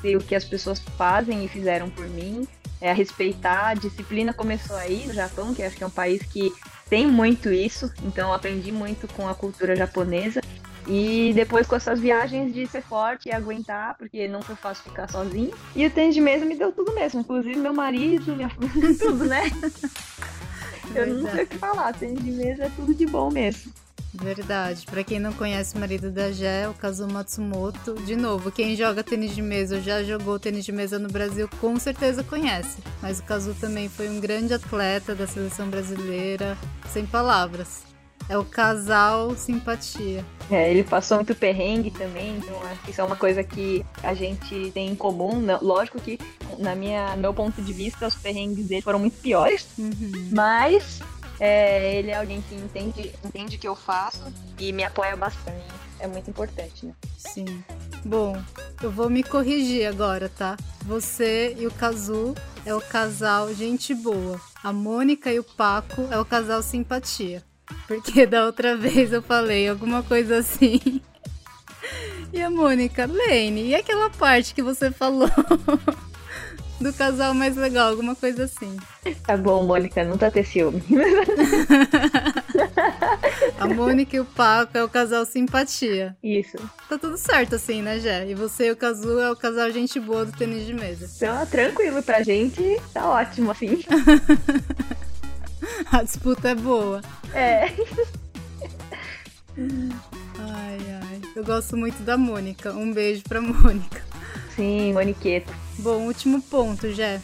e 0.04 0.16
o 0.16 0.20
que 0.20 0.34
as 0.34 0.44
pessoas 0.44 0.78
fazem 0.96 1.44
e 1.44 1.48
fizeram 1.48 1.90
por 1.90 2.08
mim, 2.08 2.46
é, 2.80 2.90
a 2.90 2.94
respeitar. 2.94 3.68
A 3.68 3.74
disciplina 3.74 4.32
começou 4.32 4.76
aí 4.76 5.06
no 5.06 5.12
Japão, 5.12 5.54
que 5.54 5.62
acho 5.62 5.76
que 5.76 5.82
é 5.82 5.86
um 5.86 5.90
país 5.90 6.22
que 6.22 6.52
tem 6.88 7.06
muito 7.06 7.50
isso, 7.50 7.92
então 8.04 8.32
aprendi 8.32 8.70
muito 8.70 9.08
com 9.08 9.28
a 9.28 9.34
cultura 9.34 9.74
japonesa. 9.74 10.40
E 10.88 11.32
depois 11.34 11.66
com 11.66 11.74
essas 11.74 11.98
viagens 11.98 12.54
de 12.54 12.64
ser 12.68 12.80
forte 12.80 13.28
e 13.28 13.32
aguentar, 13.32 13.96
porque 13.98 14.28
não 14.28 14.40
foi 14.40 14.54
fácil 14.54 14.84
ficar 14.84 15.10
sozinho. 15.10 15.52
E 15.74 15.84
o 15.84 15.90
tênis 15.90 16.14
de 16.14 16.20
mesa 16.20 16.44
me 16.44 16.54
deu 16.54 16.70
tudo 16.70 16.94
mesmo, 16.94 17.20
inclusive 17.20 17.56
meu 17.56 17.74
marido, 17.74 18.36
minha 18.36 18.48
tudo, 18.96 19.24
né? 19.24 19.42
Eu 20.94 21.06
não 21.08 21.30
sei 21.32 21.42
o 21.42 21.46
que 21.46 21.58
falar, 21.58 21.92
tênis 21.92 22.22
de 22.22 22.30
mesa 22.30 22.64
é 22.66 22.70
tudo 22.76 22.94
de 22.94 23.04
bom 23.04 23.30
mesmo. 23.32 23.72
Verdade. 24.20 24.87
Para 24.87 25.05
quem 25.05 25.18
não 25.18 25.33
conhece 25.33 25.76
o 25.76 25.79
marido 25.79 26.11
da 26.11 26.33
Jé, 26.33 26.68
o 26.68 26.74
Kazu 26.74 27.07
Matsumoto, 27.09 27.94
de 28.02 28.16
novo, 28.16 28.50
quem 28.50 28.76
joga 28.76 29.05
tênis 29.05 29.35
de 29.35 29.42
mesa 29.42 29.76
ou 29.76 29.83
já 29.83 30.02
jogou 30.02 30.38
tênis 30.38 30.64
de 30.64 30.72
mesa 30.72 30.98
no 30.98 31.09
Brasil, 31.09 31.48
com 31.61 31.79
certeza 31.79 32.24
conhece. 32.24 32.79
Mas 33.02 33.18
o 33.18 33.24
Kazu 33.24 33.55
também 33.55 33.88
foi 33.88 34.09
um 34.09 34.20
grande 34.20 34.55
atleta 34.55 35.14
da 35.14 35.26
seleção 35.26 35.68
brasileira, 35.68 36.57
sem 36.88 37.05
palavras. 37.07 37.85
É 38.29 38.37
o 38.37 38.44
casal 38.44 39.37
simpatia. 39.37 40.24
É, 40.50 40.70
ele 40.70 40.83
passou 40.83 41.18
muito 41.18 41.35
perrengue 41.35 41.90
também, 41.90 42.37
então 42.38 42.61
acho 42.64 42.83
que 42.83 42.90
isso 42.90 43.00
é 43.00 43.05
uma 43.05 43.14
coisa 43.14 43.42
que 43.44 43.85
a 44.02 44.14
gente 44.14 44.70
tem 44.72 44.88
em 44.88 44.96
comum. 44.96 45.44
Lógico 45.62 46.00
que, 46.00 46.18
na 46.59 46.74
minha 46.74 47.16
meu 47.16 47.33
ponto 47.33 47.62
de 47.62 47.72
vista, 47.72 48.07
os 48.07 48.16
perrengues 48.16 48.66
dele 48.66 48.83
foram 48.83 48.98
muito 48.98 49.20
piores, 49.20 49.66
uhum. 49.79 50.29
mas 50.33 51.00
é, 51.38 51.99
ele 51.99 52.11
é 52.11 52.16
alguém 52.16 52.40
que 52.42 52.55
entende, 52.55 53.12
entende 53.25 53.57
o 53.57 53.59
que 53.59 53.68
eu 53.68 53.75
faço 53.75 54.22
e 54.59 54.72
me 54.72 54.85
apoia 54.85 55.16
bastante. 55.16 55.64
É 55.99 56.07
muito 56.07 56.29
importante, 56.29 56.85
né? 56.85 56.92
Sim. 57.16 57.64
Bom, 58.05 58.40
eu 58.83 58.90
vou 58.90 59.09
me 59.09 59.22
corrigir 59.22 59.87
agora, 59.87 60.29
tá? 60.29 60.57
Você 60.85 61.57
e 61.59 61.66
o 61.66 61.70
Kazu 61.70 62.35
é 62.64 62.75
o 62.75 62.81
casal 62.81 63.53
gente 63.55 63.94
boa. 63.94 64.40
A 64.62 64.72
Mônica 64.72 65.33
e 65.33 65.38
o 65.38 65.44
Paco 65.44 66.07
é 66.11 66.18
o 66.18 66.25
casal 66.25 66.62
simpatia. 66.62 67.42
Porque 67.88 68.27
da 68.27 68.44
outra 68.44 68.77
vez 68.77 69.12
eu 69.12 69.22
falei 69.22 69.68
alguma 69.68 70.03
coisa 70.03 70.38
assim. 70.38 71.01
E 72.33 72.42
a 72.42 72.51
Mônica, 72.51 73.07
Lane, 73.07 73.68
e 73.68 73.75
aquela 73.75 74.11
parte 74.11 74.53
que 74.53 74.61
você 74.61 74.90
falou? 74.90 75.31
do 76.80 76.92
casal 76.92 77.34
mais 77.34 77.56
legal, 77.56 77.90
alguma 77.90 78.14
coisa 78.14 78.44
assim. 78.44 78.76
Tá 79.24 79.36
bom, 79.36 79.64
Mônica, 79.64 80.04
não 80.04 80.18
tá 80.18 80.30
ter 80.30 80.44
ciúme. 80.44 80.82
A 83.58 83.66
Mônica 83.66 84.16
e 84.16 84.20
o 84.20 84.24
Paco 84.24 84.76
é 84.76 84.84
o 84.84 84.88
casal 84.88 85.24
simpatia. 85.24 86.16
Isso. 86.22 86.56
Tá 86.88 86.98
tudo 86.98 87.16
certo 87.16 87.56
assim, 87.56 87.82
né, 87.82 87.98
Jé? 87.98 88.28
E 88.28 88.34
você 88.34 88.68
e 88.68 88.70
o 88.70 88.76
Cazu 88.76 89.18
é 89.18 89.30
o 89.30 89.36
casal 89.36 89.70
gente 89.70 89.98
boa 89.98 90.24
do 90.24 90.32
tênis 90.32 90.66
de 90.66 90.74
mesa. 90.74 91.10
Então, 91.16 91.46
tranquilo 91.46 92.02
pra 92.02 92.22
gente, 92.22 92.80
tá 92.92 93.08
ótimo, 93.08 93.50
assim. 93.50 93.82
A 95.90 96.02
disputa 96.02 96.50
é 96.50 96.54
boa. 96.54 97.00
É. 97.32 97.66
Ai, 100.38 100.78
ai. 101.02 101.20
Eu 101.34 101.44
gosto 101.44 101.76
muito 101.76 102.02
da 102.02 102.16
Mônica. 102.16 102.72
Um 102.72 102.92
beijo 102.92 103.22
pra 103.24 103.40
Mônica. 103.40 104.02
Sim, 104.54 104.92
Moniqueta. 104.92 105.52
Bom, 105.78 106.06
último 106.06 106.40
ponto, 106.42 106.92
Jé. 106.92 107.20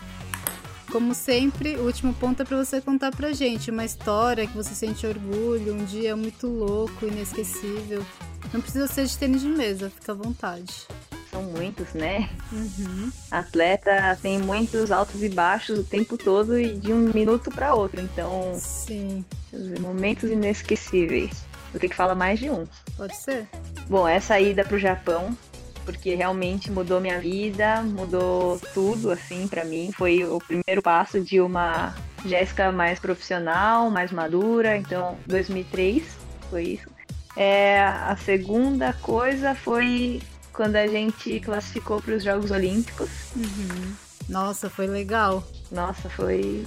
Como 0.90 1.14
sempre, 1.14 1.76
o 1.76 1.86
último 1.86 2.12
ponto 2.12 2.42
é 2.42 2.44
para 2.44 2.56
você 2.62 2.78
contar 2.80 3.10
pra 3.16 3.32
gente 3.32 3.70
uma 3.70 3.84
história 3.84 4.46
que 4.46 4.54
você 4.54 4.74
sente 4.74 5.06
orgulho, 5.06 5.74
um 5.74 5.84
dia 5.84 6.14
muito 6.14 6.46
louco, 6.46 7.06
inesquecível. 7.06 8.04
Não 8.52 8.60
precisa 8.60 8.86
ser 8.86 9.06
de 9.06 9.16
tênis 9.16 9.40
de 9.40 9.48
mesa, 9.48 9.88
fica 9.88 10.12
à 10.12 10.14
vontade. 10.14 10.86
São 11.30 11.44
muitos, 11.44 11.94
né? 11.94 12.28
Uhum. 12.52 13.10
Atleta 13.30 14.18
tem 14.20 14.38
muitos 14.38 14.92
altos 14.92 15.22
e 15.22 15.30
baixos 15.30 15.78
o 15.78 15.84
tempo 15.84 16.18
todo 16.18 16.60
e 16.60 16.74
de 16.74 16.92
um 16.92 17.10
minuto 17.10 17.50
para 17.50 17.74
outro. 17.74 18.02
Então, 18.02 18.52
Sim, 18.54 19.24
momentos 19.80 20.30
inesquecíveis. 20.30 21.42
Vou 21.72 21.80
ter 21.80 21.88
que 21.88 21.96
falar 21.96 22.14
mais 22.14 22.38
de 22.38 22.50
um. 22.50 22.66
pode 22.98 23.16
ser? 23.16 23.48
Bom, 23.88 24.06
essa 24.06 24.38
ida 24.38 24.62
pro 24.62 24.78
Japão, 24.78 25.34
porque 25.84 26.14
realmente 26.14 26.70
mudou 26.70 27.00
minha 27.00 27.20
vida, 27.20 27.82
mudou 27.82 28.60
tudo, 28.74 29.10
assim, 29.10 29.46
para 29.48 29.64
mim. 29.64 29.90
Foi 29.96 30.24
o 30.24 30.38
primeiro 30.38 30.82
passo 30.82 31.20
de 31.20 31.40
uma 31.40 31.94
Jéssica 32.24 32.70
mais 32.72 32.98
profissional, 32.98 33.90
mais 33.90 34.12
madura. 34.12 34.76
Então, 34.76 35.18
2003 35.26 36.04
foi 36.50 36.62
isso. 36.64 36.88
É, 37.36 37.80
a 37.82 38.16
segunda 38.16 38.92
coisa 38.92 39.54
foi 39.54 40.20
quando 40.52 40.76
a 40.76 40.86
gente 40.86 41.40
classificou 41.40 42.00
para 42.00 42.14
os 42.14 42.22
Jogos 42.22 42.50
Olímpicos. 42.50 43.10
Uhum. 43.34 43.94
Nossa, 44.28 44.68
foi 44.68 44.86
legal. 44.86 45.42
Nossa, 45.70 46.08
foi 46.10 46.64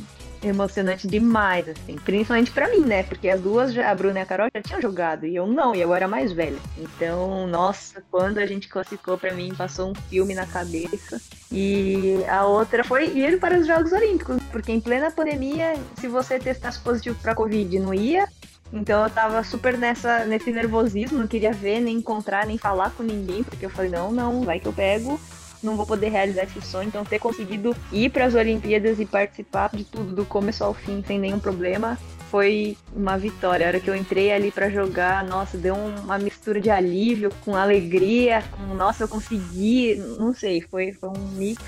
emocionante 0.48 1.08
demais, 1.08 1.68
assim. 1.68 1.96
Principalmente 1.98 2.52
pra 2.52 2.70
mim, 2.70 2.82
né? 2.82 3.04
Porque 3.04 3.30
as 3.30 3.42
duas, 3.42 3.78
a 3.78 3.94
Bruna 3.96 4.20
e 4.20 4.22
a 4.22 4.26
Carol, 4.26 4.48
já 4.54 4.62
tinham 4.62 4.82
jogado. 4.82 5.26
E 5.26 5.36
eu 5.36 5.48
não, 5.48 5.76
e 5.76 5.82
eu 5.82 5.94
era 5.94 6.08
mais 6.08 6.32
velha. 6.32 6.58
Então, 6.78 7.48
nossa, 7.48 8.04
quando 8.12 8.38
a 8.38 8.46
gente 8.46 8.68
classificou 8.68 9.18
pra 9.18 9.34
mim, 9.34 9.54
passou 9.56 9.92
um 9.92 9.96
filme 10.10 10.34
na 10.34 10.46
cabeça. 10.46 11.22
E 11.52 12.24
a 12.30 12.46
outra 12.46 12.84
foi 12.84 13.08
ir 13.08 13.40
para 13.40 13.58
os 13.58 13.68
Jogos 13.68 13.92
Olímpicos. 13.92 14.42
Porque 14.52 14.72
em 14.72 14.80
plena 14.80 15.12
pandemia, 15.12 15.74
se 16.00 16.08
você 16.08 16.40
testasse 16.40 16.80
positivo 16.80 17.18
pra 17.22 17.36
Covid, 17.36 17.80
não 17.80 17.94
ia. 17.94 18.28
Então 18.74 19.04
eu 19.04 19.10
tava 19.10 19.44
super 19.44 19.78
nessa, 19.78 20.26
nesse 20.26 20.52
nervosismo, 20.52 21.20
não 21.20 21.28
queria 21.28 21.54
ver, 21.54 21.80
nem 21.80 21.98
encontrar, 21.98 22.46
nem 22.48 22.58
falar 22.58 22.90
com 22.92 23.04
ninguém, 23.04 23.44
porque 23.44 23.66
eu 23.66 23.70
falei, 23.70 23.92
não, 23.92 24.12
não, 24.12 24.42
vai 24.42 24.60
que 24.60 24.66
eu 24.66 24.74
pego 24.74 25.20
não 25.66 25.76
vou 25.76 25.86
poder 25.86 26.10
realizar 26.10 26.44
esse 26.44 26.62
sonho. 26.62 26.88
Então, 26.88 27.04
ter 27.04 27.20
conseguido 27.20 27.76
ir 27.92 28.10
para 28.10 28.26
as 28.26 28.36
Olimpíadas 28.36 29.00
e 29.00 29.06
participar 29.06 29.70
de 29.74 29.84
tudo, 29.84 30.16
do 30.16 30.26
começo 30.26 30.64
ao 30.64 30.74
fim, 30.74 31.04
sem 31.06 31.20
nenhum 31.20 31.40
problema, 31.40 31.98
foi 32.30 32.78
uma 32.96 33.18
vitória. 33.18 33.66
A 33.66 33.70
hora 33.70 33.80
que 33.80 33.90
eu 33.90 33.96
entrei 33.96 34.32
ali 34.32 34.52
para 34.52 34.70
jogar, 34.70 35.24
nossa, 35.24 35.58
deu 35.58 35.76
uma 35.76 36.18
mistura 36.18 36.60
de 36.60 36.70
alívio 36.70 37.32
com 37.44 37.56
alegria, 37.56 38.44
com 38.52 38.74
nossa, 38.76 39.04
eu 39.04 39.08
consegui, 39.08 39.96
não 40.20 40.34
sei, 40.34 40.62
foi, 40.62 40.92
foi 40.94 41.10
um 41.10 41.28
mix 41.34 41.64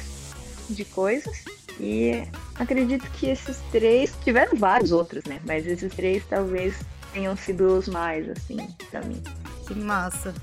de 0.69 0.83
coisas. 0.85 1.43
E 1.79 2.23
acredito 2.55 3.09
que 3.11 3.27
esses 3.27 3.57
três, 3.71 4.13
tiveram 4.23 4.57
vários 4.57 4.91
outros, 4.91 5.23
né? 5.25 5.39
Mas 5.45 5.65
esses 5.67 5.93
três 5.93 6.23
talvez 6.27 6.75
tenham 7.13 7.35
sido 7.35 7.77
os 7.77 7.87
mais, 7.87 8.27
assim, 8.29 8.57
pra 8.89 9.01
mim. 9.01 9.21
Que 9.67 9.75
massa. 9.75 10.33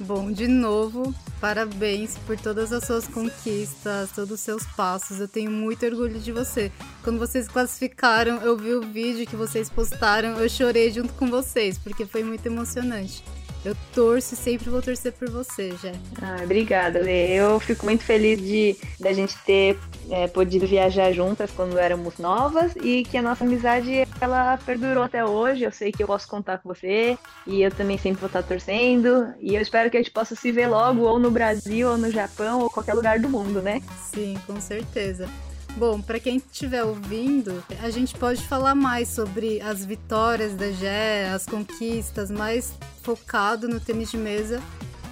Bom, 0.00 0.32
de 0.32 0.48
novo, 0.48 1.14
parabéns 1.42 2.16
por 2.26 2.34
todas 2.38 2.72
as 2.72 2.84
suas 2.84 3.06
conquistas, 3.06 4.10
todos 4.12 4.30
os 4.30 4.40
seus 4.40 4.64
passos. 4.68 5.20
Eu 5.20 5.28
tenho 5.28 5.50
muito 5.50 5.84
orgulho 5.84 6.18
de 6.18 6.32
você. 6.32 6.72
Quando 7.04 7.18
vocês 7.18 7.46
classificaram, 7.46 8.40
eu 8.40 8.56
vi 8.56 8.72
o 8.72 8.80
vídeo 8.80 9.26
que 9.26 9.36
vocês 9.36 9.68
postaram, 9.68 10.38
eu 10.40 10.48
chorei 10.48 10.90
junto 10.90 11.12
com 11.12 11.28
vocês, 11.28 11.76
porque 11.78 12.06
foi 12.06 12.24
muito 12.24 12.46
emocionante. 12.46 13.22
Eu 13.64 13.76
torço 13.94 14.32
e 14.34 14.36
sempre 14.36 14.70
vou 14.70 14.80
torcer 14.80 15.12
por 15.12 15.28
você, 15.28 15.70
já. 15.82 15.92
Ah, 16.22 16.42
obrigada, 16.42 16.98
Lê. 16.98 17.28
Eu 17.34 17.60
fico 17.60 17.84
muito 17.84 18.02
feliz 18.02 18.40
de 18.40 18.76
da 18.98 19.12
gente 19.12 19.36
ter 19.44 19.78
é, 20.10 20.26
podido 20.26 20.66
viajar 20.66 21.12
juntas 21.12 21.50
quando 21.50 21.78
éramos 21.78 22.16
novas 22.18 22.74
e 22.76 23.02
que 23.04 23.18
a 23.18 23.22
nossa 23.22 23.44
amizade 23.44 24.08
ela 24.18 24.56
perdurou 24.64 25.02
até 25.02 25.24
hoje. 25.24 25.64
Eu 25.64 25.72
sei 25.72 25.92
que 25.92 26.02
eu 26.02 26.06
posso 26.06 26.26
contar 26.26 26.58
com 26.58 26.70
você 26.70 27.18
e 27.46 27.62
eu 27.62 27.70
também 27.70 27.98
sempre 27.98 28.20
vou 28.20 28.28
estar 28.28 28.42
torcendo. 28.42 29.34
E 29.40 29.54
eu 29.54 29.60
espero 29.60 29.90
que 29.90 29.96
a 29.98 30.00
gente 30.00 30.12
possa 30.12 30.34
se 30.34 30.50
ver 30.50 30.66
logo 30.66 31.02
ou 31.02 31.18
no 31.18 31.30
Brasil, 31.30 31.90
ou 31.90 31.98
no 31.98 32.10
Japão, 32.10 32.60
ou 32.60 32.70
qualquer 32.70 32.94
lugar 32.94 33.18
do 33.18 33.28
mundo, 33.28 33.60
né? 33.60 33.82
Sim, 34.10 34.38
com 34.46 34.58
certeza. 34.58 35.28
Bom, 35.76 36.00
para 36.00 36.20
quem 36.20 36.36
estiver 36.36 36.84
ouvindo, 36.84 37.64
a 37.82 37.90
gente 37.90 38.14
pode 38.14 38.42
falar 38.46 38.74
mais 38.74 39.08
sobre 39.08 39.60
as 39.62 39.84
vitórias 39.84 40.54
da 40.54 40.70
Gé, 40.70 41.30
as 41.30 41.46
conquistas, 41.46 42.30
mais 42.30 42.74
focado 43.02 43.66
no 43.66 43.80
tênis 43.80 44.10
de 44.10 44.18
mesa 44.18 44.60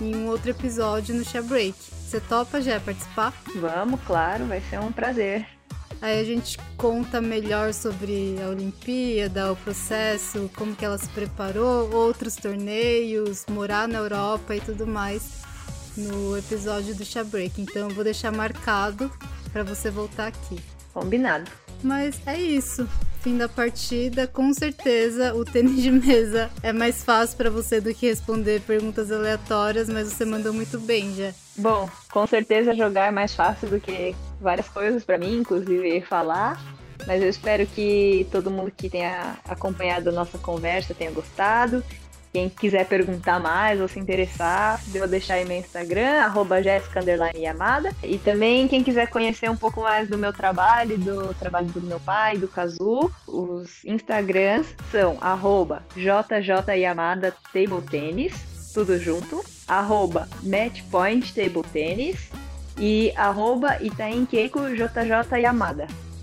em 0.01 0.15
um 0.15 0.29
outro 0.29 0.51
episódio 0.51 1.15
no 1.15 1.25
Share 1.25 1.45
Break. 1.45 1.75
Você 1.75 2.21
topa, 2.21 2.61
Gé, 2.61 2.79
participar? 2.79 3.33
Vamos, 3.57 4.01
claro, 4.07 4.47
vai 4.47 4.61
ser 4.61 4.79
um 4.81 4.93
prazer. 4.93 5.47
Aí 6.01 6.21
a 6.21 6.25
gente 6.25 6.57
conta 6.77 7.21
melhor 7.21 7.75
sobre 7.75 8.37
a 8.45 8.49
Olimpíada, 8.49 9.53
o 9.53 9.57
processo, 9.57 10.49
como 10.57 10.77
que 10.77 10.85
ela 10.85 10.97
se 10.97 11.09
preparou, 11.09 11.93
outros 11.93 12.37
torneios, 12.37 13.45
morar 13.51 13.89
na 13.89 13.99
Europa 13.99 14.55
e 14.55 14.61
tudo 14.61 14.87
mais 14.87 15.39
no 15.97 16.39
episódio 16.39 16.95
do 16.95 17.05
Share 17.05 17.27
Break. 17.27 17.61
Então 17.61 17.89
eu 17.89 17.95
vou 17.95 18.05
deixar 18.05 18.31
marcado 18.31 19.11
para 19.59 19.65
você 19.65 19.91
voltar 19.91 20.29
aqui. 20.29 20.61
Combinado. 20.95 21.51
Mas 21.83 22.21
é 22.27 22.39
isso. 22.39 22.89
Fim 23.21 23.37
da 23.37 23.49
partida, 23.49 24.29
com 24.29 24.55
certeza 24.55 25.35
o 25.35 25.45
tênis 25.45 25.83
de 25.83 25.91
mesa 25.91 26.49
é 26.63 26.73
mais 26.73 27.03
fácil 27.03 27.37
para 27.37 27.51
você 27.51 27.81
do 27.81 27.93
que 27.93 28.07
responder 28.07 28.61
perguntas 28.61 29.11
aleatórias, 29.11 29.89
mas 29.89 30.09
você 30.09 30.25
mandou 30.25 30.53
muito 30.53 30.79
bem 30.79 31.13
já. 31.17 31.33
Bom, 31.57 31.91
com 32.13 32.25
certeza 32.27 32.75
jogar 32.75 33.09
é 33.09 33.11
mais 33.11 33.35
fácil 33.35 33.69
do 33.69 33.81
que 33.81 34.15
várias 34.41 34.69
coisas 34.69 35.03
para 35.03 35.19
mim, 35.19 35.39
inclusive 35.39 36.01
falar. 36.03 36.61
Mas 37.07 37.21
eu 37.21 37.29
espero 37.29 37.67
que 37.67 38.27
todo 38.31 38.51
mundo 38.51 38.71
que 38.77 38.89
tenha 38.89 39.37
acompanhado 39.45 40.11
a 40.11 40.13
nossa 40.13 40.39
conversa 40.39 40.95
tenha 40.95 41.11
gostado 41.11 41.83
quem 42.33 42.49
quiser 42.49 42.87
perguntar 42.87 43.41
mais 43.41 43.81
ou 43.81 43.89
se 43.89 43.99
interessar, 43.99 44.81
vou 44.89 45.07
deixar 45.07 45.35
aí 45.35 45.45
meu 45.45 45.59
Instagram, 45.59 46.21
arroba 46.23 46.59
Yamada. 47.35 47.93
E 48.03 48.19
também 48.19 48.69
quem 48.69 48.83
quiser 48.83 49.09
conhecer 49.09 49.51
um 49.51 49.57
pouco 49.57 49.83
mais 49.83 50.09
do 50.09 50.19
meu 50.19 50.33
trabalho, 50.33 50.99
do 50.99 51.35
trabalho 51.35 51.67
do 51.67 51.81
meu 51.81 52.01
pai, 52.01 52.37
do 52.37 52.49
Kazu, 52.49 53.11
os 53.27 53.85
Instagrams 53.85 54.75
são 54.91 55.17
arroba 55.21 55.83
JJYamada 55.97 57.35
Table 57.53 57.83
Tennis, 57.91 58.35
tudo 58.75 58.99
junto, 58.99 59.45
arroba 59.67 60.29
Matchpoint 60.43 61.33
e 62.79 63.13
arroba 63.17 63.79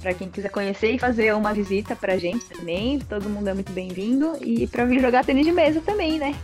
para 0.06 0.14
quem 0.14 0.30
quiser 0.30 0.50
conhecer 0.50 0.92
e 0.92 1.00
fazer 1.00 1.34
uma 1.34 1.52
visita 1.52 1.96
pra 1.96 2.16
gente 2.16 2.46
também. 2.46 3.00
Todo 3.00 3.28
mundo 3.28 3.48
é 3.48 3.56
muito 3.56 3.72
bem-vindo. 3.72 4.38
E 4.40 4.68
pra 4.68 4.86
vir 4.86 5.02
jogar 5.02 5.26
tênis 5.26 5.44
de 5.44 5.52
mesa 5.52 5.82
também, 5.82 6.20
né? 6.20 6.36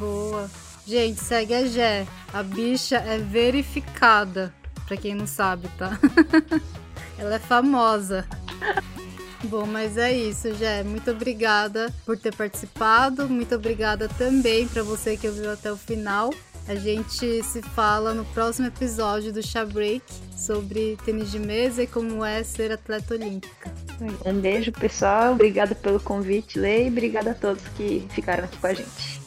Boa. 0.00 0.50
Gente, 0.84 1.22
segue 1.22 1.54
a 1.54 1.64
Gé. 1.64 2.08
A 2.32 2.42
bicha 2.42 2.96
é 2.96 3.16
verificada, 3.16 4.52
pra 4.88 4.96
quem 4.96 5.14
não 5.14 5.28
sabe, 5.28 5.68
tá? 5.78 5.96
Ela 7.16 7.36
é 7.36 7.38
famosa. 7.38 8.26
Bom, 9.46 9.64
mas 9.64 9.96
é 9.96 10.12
isso, 10.12 10.52
Gé. 10.56 10.82
Muito 10.82 11.12
obrigada 11.12 11.94
por 12.04 12.18
ter 12.18 12.34
participado. 12.34 13.28
Muito 13.28 13.54
obrigada 13.54 14.08
também 14.08 14.66
para 14.66 14.82
você 14.82 15.16
que 15.16 15.28
ouviu 15.28 15.52
até 15.52 15.70
o 15.70 15.76
final. 15.76 16.34
A 16.66 16.74
gente 16.74 17.42
se 17.42 17.60
fala 17.60 18.14
no 18.14 18.24
próximo 18.26 18.68
episódio 18.68 19.30
do 19.32 19.42
Chá 19.42 19.66
Break 19.66 20.02
sobre 20.34 20.96
tênis 21.04 21.30
de 21.30 21.38
mesa 21.38 21.82
e 21.82 21.86
como 21.86 22.24
é 22.24 22.42
ser 22.42 22.72
atleta 22.72 23.14
olímpica. 23.14 23.72
Um 24.24 24.40
beijo, 24.40 24.72
pessoal. 24.72 25.32
Obrigada 25.32 25.74
pelo 25.74 26.00
convite, 26.00 26.58
Lei. 26.58 26.88
Obrigada 26.88 27.32
a 27.32 27.34
todos 27.34 27.62
que 27.76 28.06
ficaram 28.10 28.44
aqui 28.44 28.56
com 28.56 28.66
a 28.66 28.74
gente. 28.74 29.23